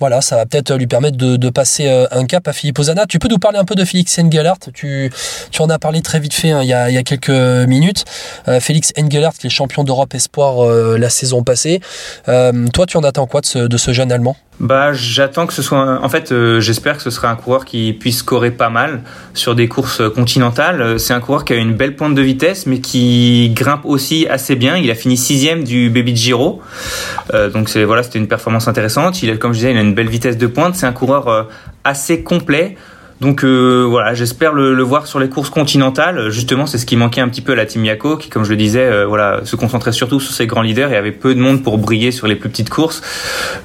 voilà, 0.00 0.20
ça 0.20 0.36
va 0.36 0.46
peut-être 0.46 0.74
lui 0.74 0.86
permettre 0.86 1.16
de, 1.16 1.50
passer 1.50 1.88
euh, 1.88 2.06
un 2.10 2.24
cap 2.26 2.46
à 2.46 2.52
Philippe 2.52 2.78
Ozana. 2.78 3.06
Tu 3.06 3.18
peux 3.18 3.28
nous 3.28 3.38
parler 3.38 3.58
un 3.58 3.64
peu 3.64 3.74
de 3.74 3.84
Félix 3.84 4.18
Engelhardt? 4.18 4.70
Tu, 4.72 5.10
en 5.58 5.70
as 5.70 5.78
parlé 5.78 6.02
très 6.02 6.20
vite 6.20 6.34
fait 6.34 6.50
hein, 6.50 6.62
il, 6.62 6.68
y 6.68 6.72
a, 6.72 7.02
quelques 7.02 7.30
minutes. 7.30 8.04
Euh, 8.46 8.60
Félix 8.60 8.92
Engelhardt 8.98 9.36
qui 9.38 9.48
est 9.48 9.50
champion 9.50 9.84
d'Europe 9.84 10.14
Espoir 10.14 10.64
euh, 10.64 10.96
la 10.98 11.10
saison 11.10 11.42
passée. 11.42 11.80
toi, 12.26 12.86
tu 12.86 12.96
en 12.96 13.02
attends 13.02 13.26
quoi 13.26 13.40
de 13.40 13.76
ce 13.76 13.92
jeune 13.92 14.12
Allemand? 14.12 14.36
Bah, 14.60 14.92
j'attends 14.92 15.46
que 15.46 15.52
ce 15.52 15.62
soit. 15.62 16.00
En 16.02 16.08
fait, 16.08 16.34
j'espère 16.58 16.96
que 16.96 17.02
ce 17.02 17.10
sera 17.10 17.30
un 17.30 17.36
coureur 17.36 17.64
qui 17.64 17.92
puisse 17.92 18.18
scorer 18.18 18.50
pas 18.50 18.70
mal 18.70 19.02
sur 19.34 19.54
des 19.54 19.68
courses 19.68 20.02
continentales. 20.14 20.98
C'est 20.98 21.14
un 21.14 21.20
coureur 21.20 21.44
qui 21.44 21.52
a 21.52 21.56
une 21.56 21.74
belle 21.74 21.94
pointe 21.96 22.14
de 22.14 22.22
vitesse, 22.22 22.66
mais 22.66 22.80
qui 22.80 23.50
grimpe 23.54 23.84
aussi 23.84 24.26
assez 24.28 24.56
bien. 24.56 24.76
Il 24.76 24.90
a 24.90 24.94
fini 24.94 25.16
sixième 25.16 25.64
du 25.64 25.90
Baby 25.90 26.16
Giro, 26.16 26.60
donc 27.52 27.68
c'était 27.68 28.18
une 28.18 28.28
performance 28.28 28.68
intéressante. 28.68 29.22
Il 29.22 29.30
a, 29.30 29.36
comme 29.36 29.52
je 29.52 29.58
disais, 29.58 29.72
il 29.72 29.78
a 29.78 29.80
une 29.80 29.94
belle 29.94 30.08
vitesse 30.08 30.36
de 30.36 30.46
pointe. 30.46 30.74
C'est 30.74 30.86
un 30.86 30.92
coureur 30.92 31.28
euh, 31.28 31.42
assez 31.84 32.22
complet. 32.22 32.76
Donc 33.20 33.42
euh, 33.42 33.84
voilà, 33.88 34.14
j'espère 34.14 34.52
le, 34.52 34.80
voir 34.82 35.06
sur 35.06 35.18
les 35.18 35.28
courses 35.28 35.50
continentales. 35.50 36.30
Justement, 36.30 36.66
c'est 36.66 36.78
ce 36.78 36.86
qui 36.86 36.96
manquait 36.96 37.20
un 37.20 37.28
petit 37.28 37.40
peu 37.40 37.52
à 37.52 37.56
la 37.56 37.66
Team 37.66 37.84
Yako, 37.84 38.16
qui, 38.16 38.28
comme 38.28 38.44
je 38.44 38.50
le 38.50 38.56
disais, 38.56 38.84
euh, 38.84 39.06
voilà, 39.06 39.40
se 39.44 39.56
concentrait 39.56 39.92
surtout 39.92 40.20
sur 40.20 40.32
ses 40.32 40.46
grands 40.46 40.62
leaders 40.62 40.92
et 40.92 40.96
avait 40.96 41.12
peu 41.12 41.34
de 41.34 41.40
monde 41.40 41.62
pour 41.62 41.78
briller 41.78 42.12
sur 42.12 42.28
les 42.28 42.36
plus 42.36 42.48
petites 42.48 42.70
courses. 42.70 43.02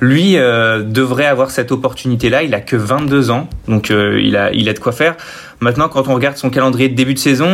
Lui 0.01 0.33
devrait 0.33 1.25
avoir 1.25 1.51
cette 1.51 1.71
opportunité-là. 1.71 2.43
Il 2.43 2.53
a 2.53 2.61
que 2.61 2.75
22 2.75 3.29
ans, 3.29 3.47
donc 3.67 3.89
il 3.89 4.35
a, 4.35 4.51
il 4.53 4.67
a 4.69 4.73
de 4.73 4.79
quoi 4.79 4.91
faire. 4.91 5.15
Maintenant, 5.59 5.87
quand 5.87 6.07
on 6.07 6.15
regarde 6.15 6.35
son 6.35 6.49
calendrier 6.49 6.89
de 6.89 6.95
début 6.95 7.13
de 7.13 7.19
saison, 7.19 7.49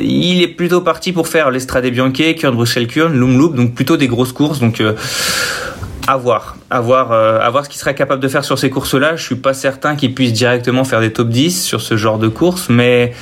il 0.00 0.42
est 0.42 0.48
plutôt 0.48 0.80
parti 0.80 1.12
pour 1.12 1.28
faire 1.28 1.50
l'Estrade 1.50 1.86
Bianche, 1.86 2.36
Kurn 2.38 2.54
Bruxelles 2.54 2.86
Kurn, 2.86 3.14
Loom 3.14 3.38
Loop, 3.38 3.54
donc 3.54 3.74
plutôt 3.74 3.96
des 3.96 4.08
grosses 4.08 4.32
courses. 4.32 4.58
Donc 4.58 4.82
à 6.06 6.16
voir, 6.16 6.56
à 6.70 6.80
voir, 6.80 7.12
euh, 7.12 7.62
ce 7.62 7.68
qu'il 7.68 7.78
serait 7.78 7.94
capable 7.94 8.22
de 8.22 8.28
faire 8.28 8.44
sur 8.44 8.58
ces 8.58 8.70
courses-là. 8.70 9.16
Je 9.16 9.22
suis 9.24 9.36
pas 9.36 9.54
certain 9.54 9.96
qu'il 9.96 10.14
puisse 10.14 10.32
directement 10.32 10.84
faire 10.84 11.00
des 11.00 11.12
top 11.12 11.28
10 11.28 11.64
sur 11.64 11.80
ce 11.80 11.96
genre 11.96 12.18
de 12.18 12.28
course, 12.28 12.68
mais 12.68 13.12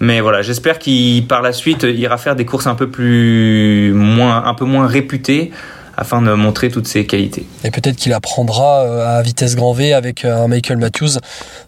mais 0.00 0.20
voilà, 0.20 0.42
j'espère 0.42 0.80
qu'il 0.80 1.26
par 1.28 1.42
la 1.42 1.52
suite 1.52 1.84
ira 1.84 2.18
faire 2.18 2.34
des 2.34 2.44
courses 2.44 2.66
un 2.66 2.74
peu 2.74 2.88
plus 2.88 3.92
moins, 3.94 4.44
un 4.44 4.54
peu 4.54 4.64
moins 4.64 4.86
réputées 4.86 5.52
afin 5.96 6.22
de 6.22 6.32
montrer 6.32 6.70
toutes 6.70 6.88
ses 6.88 7.06
qualités. 7.06 7.46
Et 7.62 7.70
peut-être 7.70 7.96
qu'il 7.96 8.12
apprendra 8.12 8.80
euh, 8.80 9.18
à 9.18 9.22
vitesse 9.22 9.54
grand 9.54 9.72
V 9.72 9.92
avec 9.92 10.24
euh, 10.24 10.44
un 10.44 10.48
Michael 10.48 10.78
Matthews 10.78 11.18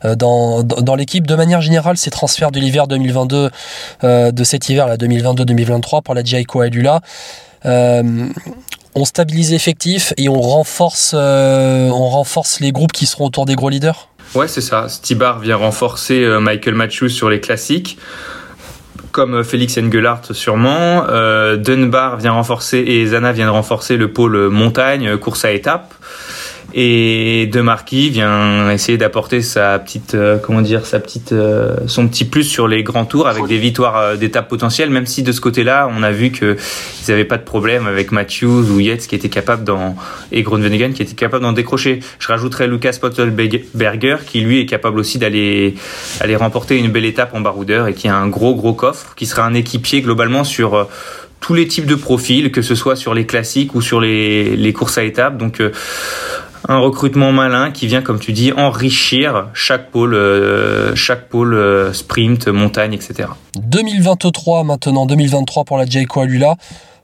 dans, 0.02 0.62
dans, 0.62 0.96
l'équipe. 0.96 1.26
De 1.26 1.36
manière 1.36 1.60
générale, 1.60 1.96
ces 1.96 2.10
transferts 2.10 2.50
de 2.50 2.58
l'hiver 2.58 2.88
2022, 2.88 3.50
de 4.02 4.44
cet 4.44 4.68
hiver, 4.68 4.88
là, 4.88 4.96
2022-2023 4.96 6.02
pour 6.02 6.14
la 6.14 6.24
Jaico 6.24 6.60
Alula, 6.60 7.00
on 8.94 9.04
stabilise 9.04 9.50
l'effectif 9.50 10.12
et 10.16 10.28
on 10.28 10.40
renforce, 10.40 11.14
euh, 11.14 11.88
on 11.88 12.08
renforce 12.08 12.60
les 12.60 12.72
groupes 12.72 12.92
qui 12.92 13.06
seront 13.06 13.26
autour 13.26 13.46
des 13.46 13.54
gros 13.54 13.68
leaders 13.68 14.08
Ouais, 14.34 14.48
c'est 14.48 14.60
ça. 14.60 14.88
Stibar 14.88 15.38
vient 15.38 15.56
renforcer 15.56 16.22
euh, 16.24 16.40
Michael 16.40 16.74
Matthews 16.74 17.08
sur 17.08 17.28
les 17.28 17.40
classiques, 17.40 17.98
comme 19.12 19.34
euh, 19.34 19.44
Félix 19.44 19.78
Engelhardt 19.78 20.32
sûrement. 20.32 21.04
Dunbar 21.56 22.18
vient 22.18 22.32
renforcer 22.32 22.78
et 22.78 23.06
Zana 23.06 23.32
vient 23.32 23.50
renforcer 23.50 23.96
le 23.96 24.12
pôle 24.12 24.48
montagne, 24.48 25.16
course 25.16 25.44
à 25.44 25.52
étapes. 25.52 25.94
Et 26.76 27.48
De 27.52 27.60
Marquis 27.60 28.10
vient 28.10 28.68
essayer 28.68 28.98
d'apporter 28.98 29.42
sa 29.42 29.78
petite, 29.78 30.16
euh, 30.16 30.38
comment 30.38 30.60
dire, 30.60 30.86
sa 30.86 30.98
petite, 30.98 31.30
euh, 31.30 31.76
son 31.86 32.08
petit 32.08 32.24
plus 32.24 32.42
sur 32.42 32.66
les 32.66 32.82
grands 32.82 33.04
tours 33.04 33.28
avec 33.28 33.46
des 33.46 33.58
victoires 33.58 33.96
euh, 33.96 34.16
d'étapes 34.16 34.48
potentielles. 34.48 34.90
Même 34.90 35.06
si 35.06 35.22
de 35.22 35.30
ce 35.30 35.40
côté-là, 35.40 35.88
on 35.96 36.02
a 36.02 36.10
vu 36.10 36.32
que 36.32 36.56
ils 37.00 37.10
n'avaient 37.12 37.24
pas 37.24 37.38
de 37.38 37.44
problème 37.44 37.86
avec 37.86 38.10
Matthews 38.10 38.72
ou 38.72 38.80
Yates 38.80 39.06
qui 39.06 39.14
était 39.14 39.28
capable 39.28 39.62
d'en 39.62 39.94
et 40.32 40.42
Groenewegen 40.42 40.94
qui 40.94 41.02
était 41.02 41.14
capable 41.14 41.44
d'en 41.44 41.52
décrocher. 41.52 42.00
Je 42.18 42.26
rajouterais 42.26 42.66
Lucas 42.66 42.98
Pottelberger 43.00 44.16
qui 44.26 44.40
lui 44.40 44.58
est 44.58 44.66
capable 44.66 44.98
aussi 44.98 45.18
d'aller 45.18 45.76
aller 46.18 46.34
remporter 46.34 46.76
une 46.76 46.90
belle 46.90 47.04
étape 47.04 47.34
en 47.34 47.40
baroudeur 47.40 47.86
et 47.86 47.94
qui 47.94 48.08
a 48.08 48.16
un 48.16 48.26
gros 48.26 48.56
gros 48.56 48.74
coffre, 48.74 49.14
qui 49.14 49.26
sera 49.26 49.46
un 49.46 49.54
équipier 49.54 50.00
globalement 50.00 50.42
sur 50.42 50.88
tous 51.38 51.54
les 51.54 51.68
types 51.68 51.86
de 51.86 51.94
profils, 51.94 52.50
que 52.50 52.62
ce 52.62 52.74
soit 52.74 52.96
sur 52.96 53.14
les 53.14 53.26
classiques 53.26 53.74
ou 53.74 53.82
sur 53.82 54.00
les, 54.00 54.56
les 54.56 54.72
courses 54.72 54.98
à 54.98 55.04
étapes. 55.04 55.36
Donc 55.36 55.60
un 56.68 56.78
recrutement 56.78 57.32
malin 57.32 57.70
qui 57.70 57.86
vient, 57.86 58.02
comme 58.02 58.18
tu 58.18 58.32
dis, 58.32 58.52
enrichir 58.52 59.48
chaque 59.52 59.90
pôle, 59.90 60.14
euh, 60.14 60.94
chaque 60.94 61.28
pôle 61.28 61.54
euh, 61.54 61.92
sprint, 61.92 62.48
montagne, 62.48 62.94
etc. 62.94 63.28
2023 63.56 64.64
maintenant, 64.64 65.06
2023 65.06 65.64
pour 65.64 65.78
la 65.78 65.86
Jayco 65.86 66.20
Alula. 66.20 66.56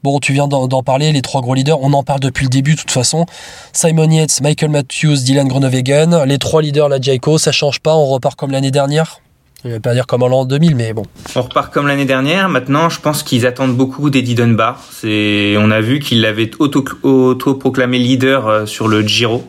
Bon, 0.03 0.19
tu 0.19 0.33
viens 0.33 0.49
d'en 0.49 0.83
parler, 0.83 1.13
les 1.13 1.21
trois 1.21 1.43
gros 1.43 1.53
leaders, 1.53 1.79
on 1.83 1.93
en 1.93 2.03
parle 2.03 2.21
depuis 2.21 2.45
le 2.45 2.49
début 2.49 2.73
de 2.73 2.81
toute 2.81 2.91
façon. 2.91 3.27
Simon 3.75 4.11
Yates, 4.11 4.41
Michael 4.41 4.71
Matthews, 4.71 5.17
Dylan 5.17 5.47
Groenewegen, 5.47 6.25
les 6.25 6.39
trois 6.39 6.63
leaders, 6.63 6.89
la 6.89 6.99
Jayco, 6.99 7.37
ça 7.37 7.53
change 7.53 7.81
pas, 7.81 7.95
on 7.95 8.07
repart 8.07 8.35
comme 8.35 8.51
l'année 8.51 8.71
dernière? 8.71 9.21
Je 9.65 9.71
vais 9.71 9.81
pas 9.81 9.93
dire 9.93 10.07
comme 10.07 10.23
l'an 10.23 10.47
2000, 10.47 10.75
mais 10.75 10.93
bon. 10.93 11.03
On 11.37 11.43
repart 11.43 11.73
comme 11.73 11.87
l'année 11.87 12.07
dernière. 12.07 12.49
Maintenant, 12.49 12.89
je 12.89 12.99
pense 13.01 13.23
qu'ils 13.23 13.47
attendent 13.47 13.77
beaucoup 13.77 14.09
d'Eddie 14.09 14.35
Dunbar. 14.35 14.81
C'est, 14.91 15.57
on 15.59 15.71
a 15.71 15.81
vu 15.81 15.99
qu'il 15.99 16.23
l'avait 16.23 16.51
auto-proclamé 16.59 17.99
leader 17.99 18.49
euh, 18.49 18.67
sur 18.67 18.89
le 18.89 19.03
Giro. 19.03 19.45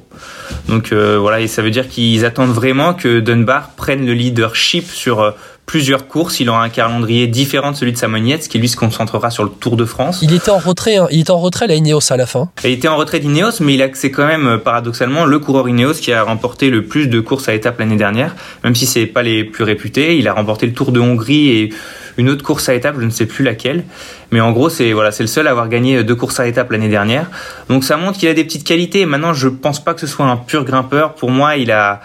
Donc 0.67 0.91
euh, 0.91 1.17
voilà, 1.17 1.39
et 1.39 1.47
ça 1.47 1.61
veut 1.61 1.71
dire 1.71 1.87
qu'ils 1.87 2.25
attendent 2.25 2.51
vraiment 2.51 2.93
que 2.93 3.19
Dunbar 3.21 3.71
prenne 3.71 4.05
le 4.05 4.13
leadership 4.13 4.85
sur 4.85 5.21
euh, 5.21 5.31
plusieurs 5.71 6.09
courses. 6.09 6.41
Il 6.41 6.49
aura 6.49 6.65
un 6.65 6.69
calendrier 6.69 7.27
différent 7.27 7.71
de 7.71 7.77
celui 7.77 7.93
de 7.93 7.97
Samonietz, 7.97 8.49
qui 8.49 8.59
lui 8.59 8.67
se 8.67 8.75
concentrera 8.75 9.29
sur 9.29 9.45
le 9.45 9.49
Tour 9.49 9.77
de 9.77 9.85
France. 9.85 10.19
Il 10.21 10.33
était 10.33 10.51
en 10.51 10.57
retrait, 10.57 10.97
hein. 10.97 11.07
il 11.11 11.21
était 11.21 11.31
en 11.31 11.39
retrait 11.39 11.65
la 11.65 11.75
Ineos 11.75 12.11
à 12.11 12.17
la 12.17 12.25
fin. 12.25 12.49
il 12.65 12.71
était 12.71 12.89
en 12.89 12.97
retrait 12.97 13.21
d'Ineos, 13.21 13.61
mais 13.61 13.75
il 13.75 13.81
a 13.81 13.87
c'est 13.93 14.11
quand 14.11 14.27
même 14.27 14.47
euh, 14.47 14.57
paradoxalement 14.57 15.23
le 15.23 15.39
coureur 15.39 15.69
Ineos 15.69 15.93
qui 15.93 16.11
a 16.11 16.23
remporté 16.23 16.69
le 16.69 16.83
plus 16.83 17.07
de 17.07 17.21
courses 17.21 17.47
à 17.47 17.53
étapes 17.53 17.79
l'année 17.79 17.95
dernière, 17.95 18.35
même 18.65 18.75
si 18.75 18.85
c'est 18.85 19.05
pas 19.05 19.23
les 19.23 19.45
plus 19.45 19.63
réputés. 19.63 20.17
Il 20.17 20.27
a 20.27 20.33
remporté 20.33 20.65
le 20.65 20.73
Tour 20.73 20.91
de 20.91 20.99
Hongrie 20.99 21.47
et 21.51 21.69
une 22.17 22.29
autre 22.29 22.43
course 22.43 22.67
à 22.67 22.73
étapes, 22.73 22.97
je 22.99 23.05
ne 23.05 23.09
sais 23.09 23.25
plus 23.25 23.45
laquelle. 23.45 23.85
Mais 24.31 24.41
en 24.41 24.51
gros, 24.51 24.67
c'est 24.67 24.91
voilà, 24.91 25.13
c'est 25.13 25.23
le 25.23 25.27
seul 25.27 25.47
à 25.47 25.51
avoir 25.51 25.69
gagné 25.69 26.03
deux 26.03 26.15
courses 26.15 26.41
à 26.41 26.47
étapes 26.47 26.69
l'année 26.71 26.89
dernière. 26.89 27.27
Donc 27.69 27.85
ça 27.85 27.95
montre 27.95 28.19
qu'il 28.19 28.27
a 28.27 28.33
des 28.33 28.43
petites 28.43 28.65
qualités. 28.65 29.05
Maintenant, 29.05 29.33
je 29.33 29.47
pense 29.47 29.81
pas 29.81 29.93
que 29.93 30.01
ce 30.01 30.07
soit 30.07 30.25
un 30.25 30.35
pur 30.35 30.65
grimpeur. 30.65 31.15
Pour 31.15 31.31
moi, 31.31 31.55
il 31.55 31.71
a 31.71 32.01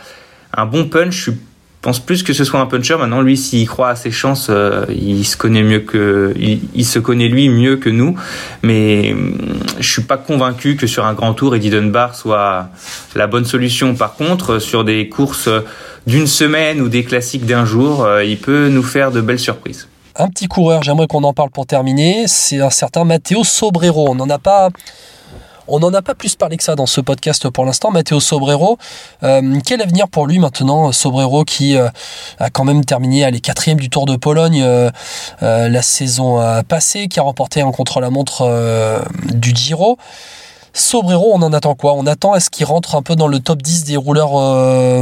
un 0.56 0.66
bon 0.66 0.84
punch. 0.84 1.16
Je 1.16 1.22
suis 1.32 1.40
pense 1.86 2.00
plus 2.00 2.24
que 2.24 2.32
ce 2.32 2.42
soit 2.42 2.58
un 2.58 2.66
puncher. 2.66 2.96
Maintenant, 2.98 3.20
lui, 3.20 3.36
s'il 3.36 3.68
croit 3.68 3.90
à 3.90 3.94
ses 3.94 4.10
chances, 4.10 4.48
euh, 4.50 4.84
il 4.88 5.24
se 5.24 5.36
connaît 5.36 5.62
mieux 5.62 5.78
que, 5.78 6.34
il, 6.36 6.84
se 6.84 6.98
connaît 6.98 7.28
lui 7.28 7.48
mieux 7.48 7.76
que 7.76 7.88
nous. 7.88 8.16
Mais 8.64 9.12
hum, 9.12 9.38
je 9.78 9.88
suis 9.88 10.02
pas 10.02 10.16
convaincu 10.16 10.74
que 10.74 10.88
sur 10.88 11.06
un 11.06 11.14
grand 11.14 11.32
tour, 11.32 11.54
Eddie 11.54 11.70
Dunbar 11.70 12.16
soit 12.16 12.70
la 13.14 13.28
bonne 13.28 13.44
solution. 13.44 13.94
Par 13.94 14.16
contre, 14.16 14.58
sur 14.58 14.82
des 14.82 15.08
courses 15.08 15.48
d'une 16.08 16.26
semaine 16.26 16.80
ou 16.80 16.88
des 16.88 17.04
classiques 17.04 17.46
d'un 17.46 17.64
jour, 17.64 18.04
euh, 18.04 18.24
il 18.24 18.38
peut 18.38 18.68
nous 18.68 18.82
faire 18.82 19.12
de 19.12 19.20
belles 19.20 19.38
surprises. 19.38 19.86
Un 20.16 20.26
petit 20.26 20.48
coureur, 20.48 20.82
j'aimerais 20.82 21.06
qu'on 21.06 21.22
en 21.22 21.34
parle 21.34 21.50
pour 21.50 21.66
terminer, 21.66 22.24
c'est 22.26 22.60
un 22.60 22.70
certain 22.70 23.04
Matteo 23.04 23.44
Sobrero. 23.44 24.08
On 24.10 24.16
n'en 24.16 24.28
a 24.28 24.40
pas 24.40 24.70
on 25.68 25.80
n'en 25.80 25.92
a 25.94 26.02
pas 26.02 26.14
plus 26.14 26.36
parlé 26.36 26.56
que 26.56 26.62
ça 26.62 26.74
dans 26.74 26.86
ce 26.86 27.00
podcast 27.00 27.48
pour 27.50 27.64
l'instant. 27.64 27.90
Matteo 27.90 28.20
Sobrero, 28.20 28.78
euh, 29.22 29.58
quel 29.64 29.82
avenir 29.82 30.08
pour 30.08 30.26
lui 30.26 30.38
maintenant 30.38 30.92
Sobrero 30.92 31.44
qui 31.44 31.76
euh, 31.76 31.88
a 32.38 32.50
quand 32.50 32.64
même 32.64 32.84
terminé 32.84 33.28
les 33.30 33.40
quatrième 33.40 33.78
du 33.78 33.90
Tour 33.90 34.06
de 34.06 34.16
Pologne 34.16 34.62
euh, 34.62 34.90
la 35.40 35.82
saison 35.82 36.40
passée, 36.68 37.08
qui 37.08 37.18
a 37.18 37.22
remporté 37.22 37.60
un 37.60 37.70
contre-la-montre 37.72 39.02
du 39.32 39.54
Giro. 39.54 39.98
Sobrero, 40.72 41.32
on 41.34 41.42
en 41.42 41.52
attend 41.52 41.74
quoi? 41.74 41.94
On 41.94 42.06
attend 42.06 42.34
est-ce 42.34 42.50
qu'il 42.50 42.66
rentre 42.66 42.94
un 42.94 43.02
peu 43.02 43.16
dans 43.16 43.28
le 43.28 43.40
top 43.40 43.62
10 43.62 43.84
des 43.84 43.96
rouleurs 43.96 44.32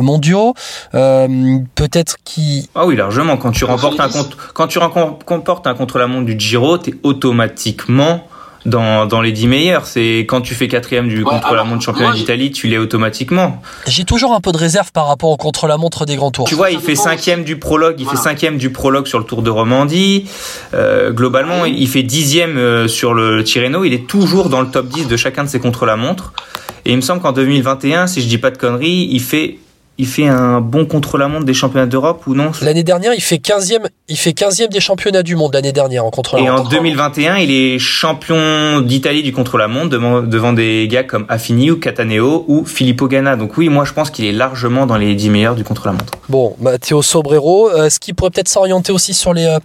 mondiaux? 0.03 0.55
Peut-être 0.93 2.17
qu'il... 2.25 2.67
Ah 2.75 2.87
oui, 2.87 2.97
largement. 2.97 3.37
Quand 3.37 3.51
tu 3.51 3.65
remportes 3.65 4.01
un, 4.01 4.09
quand 4.55 4.67
tu 4.69 4.79
remportes 4.79 5.67
un 5.67 5.75
contre-la-montre 5.75 6.27
du 6.27 6.39
Giro, 6.39 6.79
tu 6.79 6.91
es 6.91 6.95
automatiquement 7.03 8.23
dans, 8.67 9.07
dans 9.07 9.21
les 9.21 9.33
10 9.33 9.47
meilleurs. 9.47 9.87
C'est 9.87 10.21
quand 10.29 10.41
tu 10.41 10.55
fais 10.55 10.69
quatrième 10.69 11.09
du 11.09 11.25
contre-la-montre 11.25 11.83
championnat 11.83 12.13
d'Italie, 12.13 12.51
tu 12.51 12.67
l'es 12.69 12.79
automatiquement. 12.79 13.63
J'ai 13.87 14.05
toujours 14.05 14.35
un 14.35 14.41
peu 14.41 14.53
de 14.53 14.57
réserve 14.57 14.93
par 14.93 15.09
rapport 15.09 15.31
au 15.31 15.37
contre-la-montre 15.37 16.07
des 16.07 16.17
grands 16.17 16.31
tours. 16.31 16.49
Tu 16.49 16.55
vois, 16.55 16.71
il 16.71 16.81
fait 16.81 16.97
cinquième 16.97 17.45
du 17.45 17.59
prologue, 17.59 17.97
il 17.99 18.07
fait 18.07 18.17
cinquième 18.17 18.57
du 18.57 18.71
prologue 18.71 19.07
sur 19.07 19.19
le 19.19 19.25
Tour 19.25 19.43
de 19.43 19.51
Romandie. 19.51 20.29
Euh, 20.75 21.13
globalement, 21.13 21.65
il 21.65 21.89
fait 21.89 22.03
dixième 22.03 22.57
euh, 22.57 22.89
sur 22.89 23.15
le 23.15 23.45
Tirreno. 23.45 23.85
Il 23.85 23.93
est 23.93 24.07
toujours 24.07 24.49
dans 24.49 24.61
le 24.61 24.69
top 24.69 24.89
10 24.89 25.09
de 25.09 25.17
chacun 25.17 25.45
de 25.45 25.49
ses 25.49 25.61
contre-la-montre. 25.61 26.33
Et 26.87 26.91
il 26.91 26.97
me 26.97 27.03
semble 27.03 27.23
qu'en 27.23 27.33
2021, 27.33 28.07
si 28.07 28.21
je 28.21 28.29
dis 28.29 28.39
pas 28.39 28.51
de 28.51 28.59
conneries, 28.59 29.09
il 29.11 29.21
fait 29.21 29.59
il 29.97 30.07
fait 30.07 30.27
un 30.27 30.61
bon 30.61 30.87
contre-la-montre 30.87 31.45
des 31.45 31.55
championnats 31.55 31.87
d'Europe 31.87 32.27
ou 32.27 32.35
non? 32.35 32.51
L'année 32.63 32.83
dernière, 32.83 33.15
il 33.15 33.23
fait 33.23 33.37
15e, 33.37 33.87
il 34.09 34.17
fait 34.17 34.33
15e 34.33 34.69
des 34.69 34.81
championnats 34.81 35.23
du 35.23 35.37
monde 35.37 35.55
l'année 35.55 35.73
dernière 35.73 36.05
en 36.05 36.11
contre-la-montre. 36.11 36.53
Et 36.53 36.67
en 36.67 36.69
2021, 36.69 37.37
il 37.37 37.51
est 37.53 37.79
champion 37.79 38.81
d'Italie 38.81 39.23
du 39.23 39.33
contre-la-montre 39.33 39.91
devant, 39.91 40.21
devant, 40.23 40.53
des 40.53 40.89
gars 40.89 41.05
comme 41.05 41.27
Affini 41.29 41.71
ou 41.71 41.79
Cataneo 41.79 42.45
ou 42.49 42.65
Filippo 42.65 43.07
Ganna. 43.07 43.37
Donc 43.37 43.57
oui, 43.57 43.69
moi 43.69 43.85
je 43.85 43.93
pense 43.93 44.11
qu'il 44.11 44.25
est 44.25 44.33
largement 44.33 44.87
dans 44.87 44.97
les 44.97 45.15
10 45.15 45.31
meilleurs 45.31 45.55
du 45.55 45.63
contre-la-montre. 45.63 46.13
Bon, 46.29 46.57
Matteo 46.59 47.01
Sobrero, 47.01 47.71
euh, 47.71 47.89
ce 47.89 48.01
qui 48.01 48.15
pourrait 48.15 48.31
peut-être 48.31 48.49
s'orienter 48.49 48.93
aussi 48.93 49.15
sur 49.15 49.33
les, 49.33 49.45
euh, 49.45 49.59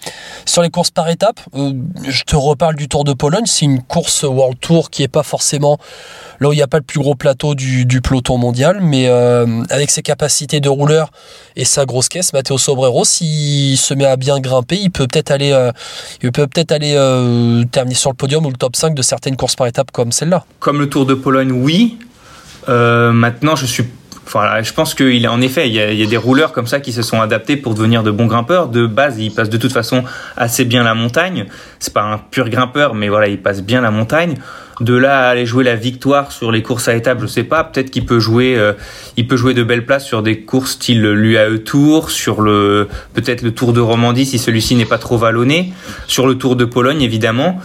sur 0.46 0.62
les 0.62 0.70
courses 0.70 0.92
par 0.92 1.10
étapes? 1.10 1.40
Euh, 1.56 1.72
je 2.08 2.24
te 2.24 2.36
reparle 2.36 2.76
du 2.76 2.88
Tour 2.88 3.04
de 3.04 3.14
Pologne, 3.14 3.46
c'est 3.46 3.66
une 3.66 3.82
course 3.82 4.24
World 4.24 4.60
Tour 4.60 4.92
qui 4.92 5.02
est 5.02 5.08
pas 5.08 5.24
forcément 5.24 5.80
là 6.40 6.50
où 6.50 6.54
il 6.54 6.58
n'y 6.58 6.62
a 6.62 6.68
pas 6.68 6.78
le 6.78 6.84
plus 6.84 7.00
gros 7.00 7.16
plateau 7.16 7.56
du, 7.56 7.86
du 7.86 8.02
peloton 8.02 8.38
mondial, 8.38 8.80
mais 8.82 9.08
avec 9.08 9.92
ses 9.92 10.02
capacité 10.20 10.60
de 10.60 10.68
rouleur 10.68 11.12
et 11.56 11.64
sa 11.64 11.86
grosse 11.86 12.10
caisse, 12.10 12.34
Matteo 12.34 12.58
Sobrero, 12.58 13.06
s'il 13.06 13.78
se 13.78 13.94
met 13.94 14.04
à 14.06 14.18
bien 14.18 14.42
grimper, 14.42 14.76
il 14.76 14.92
peut 14.92 15.08
peut-être 15.08 15.32
aller, 15.32 15.54
euh, 15.54 15.72
il 16.22 16.34
peut 16.34 16.46
peut-être 16.46 16.74
aller 16.74 16.94
euh, 16.96 17.64
terminer 17.72 17.96
sur 17.96 18.10
le 18.10 18.18
podium 18.18 18.46
ou 18.46 18.50
le 18.50 18.58
top 18.58 18.76
5 18.76 18.94
de 18.94 19.02
certaines 19.02 19.38
courses 19.38 19.56
par 19.56 19.68
étapes 19.68 19.92
comme 19.92 20.12
celle-là. 20.12 20.44
Comme 20.60 20.80
le 20.80 20.90
Tour 20.90 21.06
de 21.06 21.14
Pologne, 21.14 21.54
oui. 21.54 21.98
Euh, 22.68 23.14
maintenant, 23.14 23.56
je 23.56 23.66
suis 23.66 23.86
Voilà, 24.32 24.62
je 24.62 24.74
pense 24.74 24.94
qu'il 24.94 25.28
en 25.28 25.42
effet, 25.42 25.68
il 25.68 25.74
y, 25.74 25.80
a, 25.80 25.92
il 25.92 26.00
y, 26.00 26.04
a, 26.04 26.06
des 26.06 26.18
rouleurs 26.18 26.52
comme 26.52 26.68
ça 26.68 26.80
qui 26.80 26.94
se 26.94 27.02
sont 27.02 27.20
adaptés 27.20 27.58
pour 27.58 27.74
devenir 27.74 28.04
de 28.04 28.12
bons 28.12 28.28
grimpeurs. 28.28 28.68
De 28.68 28.86
base, 28.86 29.18
ils 29.20 29.32
passent 29.32 29.50
de 29.50 29.58
toute 29.58 29.74
façon 29.74 30.04
assez 30.38 30.66
bien 30.66 30.84
la 30.84 30.94
montagne. 30.94 31.46
C'est 31.80 31.94
pas 31.94 32.04
un 32.04 32.20
pur 32.20 32.48
grimpeur, 32.50 32.94
mais 32.94 33.10
voilà, 33.10 33.28
il 33.28 33.42
passe 33.42 33.64
bien 33.64 33.82
la 33.82 33.90
montagne. 33.90 34.36
De 34.82 34.94
là 34.96 35.28
à 35.28 35.30
aller 35.32 35.46
jouer 35.48 35.64
la 35.64 35.76
victoire 35.76 36.32
sur 36.32 36.52
les 36.52 36.62
courses 36.62 36.88
à 36.88 36.96
étapes, 36.96 37.20
je 37.22 37.26
sais 37.26 37.44
pas. 37.44 37.64
Peut-être 37.64 37.90
qu'il 37.90 38.06
peut 38.06 38.20
jouer, 38.20 38.56
euh, 38.56 38.74
il 39.18 39.28
peut 39.28 39.36
jouer 39.36 39.54
de 39.54 39.64
belles 39.64 39.86
places 39.86 40.06
sur 40.06 40.22
des 40.22 40.42
courses 40.42 40.74
style 40.74 41.02
l'UAE 41.02 41.58
Tour, 41.66 42.12
sur 42.12 42.42
le 42.42 42.88
peut-être 43.16 43.42
le 43.42 43.52
Tour 43.52 43.74
de 43.74 43.82
Romandie 43.82 44.26
si 44.28 44.38
celui-ci 44.38 44.76
n'est 44.76 44.86
pas 44.86 45.00
trop 45.00 45.18
vallonné, 45.18 45.74
sur 46.08 46.28
le 46.28 46.36
Tour 46.36 46.56
de 46.56 46.66
Pologne 46.66 47.02
évidemment. 47.02 47.60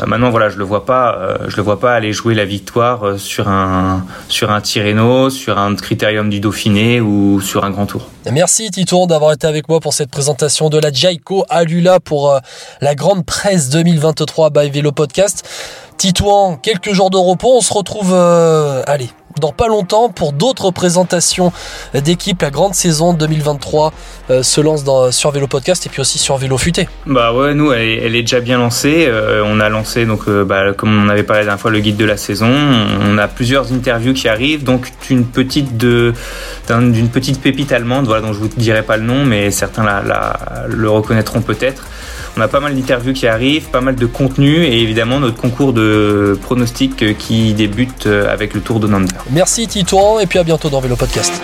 Euh, 0.00 0.06
maintenant 0.06 0.30
voilà, 0.30 0.48
je 0.48 0.56
le 0.56 0.64
vois 0.64 0.84
pas, 0.84 1.16
euh, 1.16 1.36
je 1.48 1.56
le 1.56 1.62
vois 1.62 1.78
pas 1.78 1.94
aller 1.94 2.12
jouer 2.12 2.34
la 2.34 2.44
victoire 2.44 3.04
euh, 3.04 3.18
sur 3.18 3.48
un 3.48 4.04
sur 4.28 4.50
un 4.50 4.60
Tirreno, 4.60 5.30
sur 5.30 5.58
un 5.58 5.74
Critérium 5.76 6.30
du 6.30 6.40
Dauphiné 6.40 7.00
ou 7.00 7.40
sur 7.40 7.64
un 7.64 7.70
Grand 7.70 7.86
Tour. 7.86 8.08
Merci 8.30 8.70
Titour 8.70 9.06
d'avoir 9.06 9.32
été 9.32 9.46
avec 9.46 9.68
moi 9.68 9.80
pour 9.80 9.92
cette 9.92 10.10
présentation 10.10 10.70
de 10.70 10.78
la 10.78 10.90
Jaiko 10.92 11.44
à 11.48 11.64
Lula 11.64 12.00
pour 12.00 12.38
la 12.80 12.94
grande 12.94 13.24
presse 13.26 13.68
2023 13.70 14.50
by 14.50 14.70
Vélo 14.70 14.92
Podcast. 14.92 15.46
Titouan, 15.98 16.56
quelques 16.56 16.92
jours 16.92 17.10
de 17.10 17.16
repos, 17.16 17.56
on 17.56 17.60
se 17.60 17.72
retrouve, 17.72 18.14
allez, 18.14 19.10
dans 19.40 19.52
pas 19.52 19.68
longtemps 19.68 20.08
pour 20.08 20.32
d'autres 20.32 20.70
présentations 20.70 21.52
d'équipe. 21.94 22.42
La 22.42 22.50
grande 22.50 22.74
saison 22.74 23.12
2023 23.14 23.92
euh, 24.30 24.42
se 24.42 24.60
lance 24.60 24.84
sur 25.10 25.30
Vélo 25.30 25.46
Podcast 25.46 25.86
et 25.86 25.88
puis 25.88 26.00
aussi 26.00 26.18
sur 26.18 26.36
Vélo 26.36 26.58
Futé. 26.58 26.88
Bah 27.06 27.32
ouais, 27.32 27.54
nous, 27.54 27.72
elle 27.72 27.82
est, 27.82 27.96
elle 28.04 28.16
est 28.16 28.22
déjà 28.22 28.40
bien 28.40 28.58
lancée. 28.58 29.06
Euh, 29.08 29.42
on 29.44 29.60
a 29.60 29.68
lancé, 29.68 30.06
donc, 30.06 30.28
euh, 30.28 30.44
bah, 30.44 30.72
comme 30.72 31.04
on 31.04 31.08
avait 31.08 31.22
parlé 31.22 31.40
la 31.42 31.46
dernière 31.46 31.60
fois, 31.60 31.70
le 31.70 31.80
guide 31.80 31.96
de 31.96 32.04
la 32.04 32.16
saison. 32.16 32.50
On 33.02 33.18
a 33.18 33.28
plusieurs 33.28 33.72
interviews 33.72 34.14
qui 34.14 34.28
arrivent, 34.28 34.64
donc 34.64 34.92
une 35.10 35.24
petite 35.24 35.76
de, 35.76 36.12
d'une 36.68 37.08
petite 37.08 37.40
pépite 37.40 37.72
allemande, 37.72 38.06
voilà, 38.06 38.22
dont 38.22 38.32
je 38.32 38.38
vous 38.38 38.48
dirai 38.48 38.82
pas 38.82 38.96
le 38.96 39.04
nom, 39.04 39.24
mais 39.24 39.50
certains 39.50 39.84
la, 39.84 40.66
le 40.68 40.90
reconnaîtront 40.90 41.40
peut-être. 41.40 41.86
On 42.36 42.40
a 42.40 42.48
pas 42.48 42.60
mal 42.60 42.74
d'interviews 42.74 43.12
qui 43.12 43.26
arrivent, 43.26 43.70
pas 43.70 43.80
mal 43.80 43.94
de 43.94 44.06
contenu 44.06 44.64
et 44.64 44.82
évidemment 44.82 45.20
notre 45.20 45.36
concours 45.36 45.72
de 45.72 46.38
pronostics 46.42 47.16
qui 47.16 47.54
débute 47.54 48.06
avec 48.06 48.54
le 48.54 48.60
Tour 48.60 48.80
de 48.80 48.88
Nanda. 48.88 49.14
Merci 49.30 49.68
Titouan 49.68 50.18
et 50.18 50.26
puis 50.26 50.38
à 50.38 50.44
bientôt 50.44 50.68
dans 50.68 50.80
Vélo 50.80 50.96
Podcast. 50.96 51.40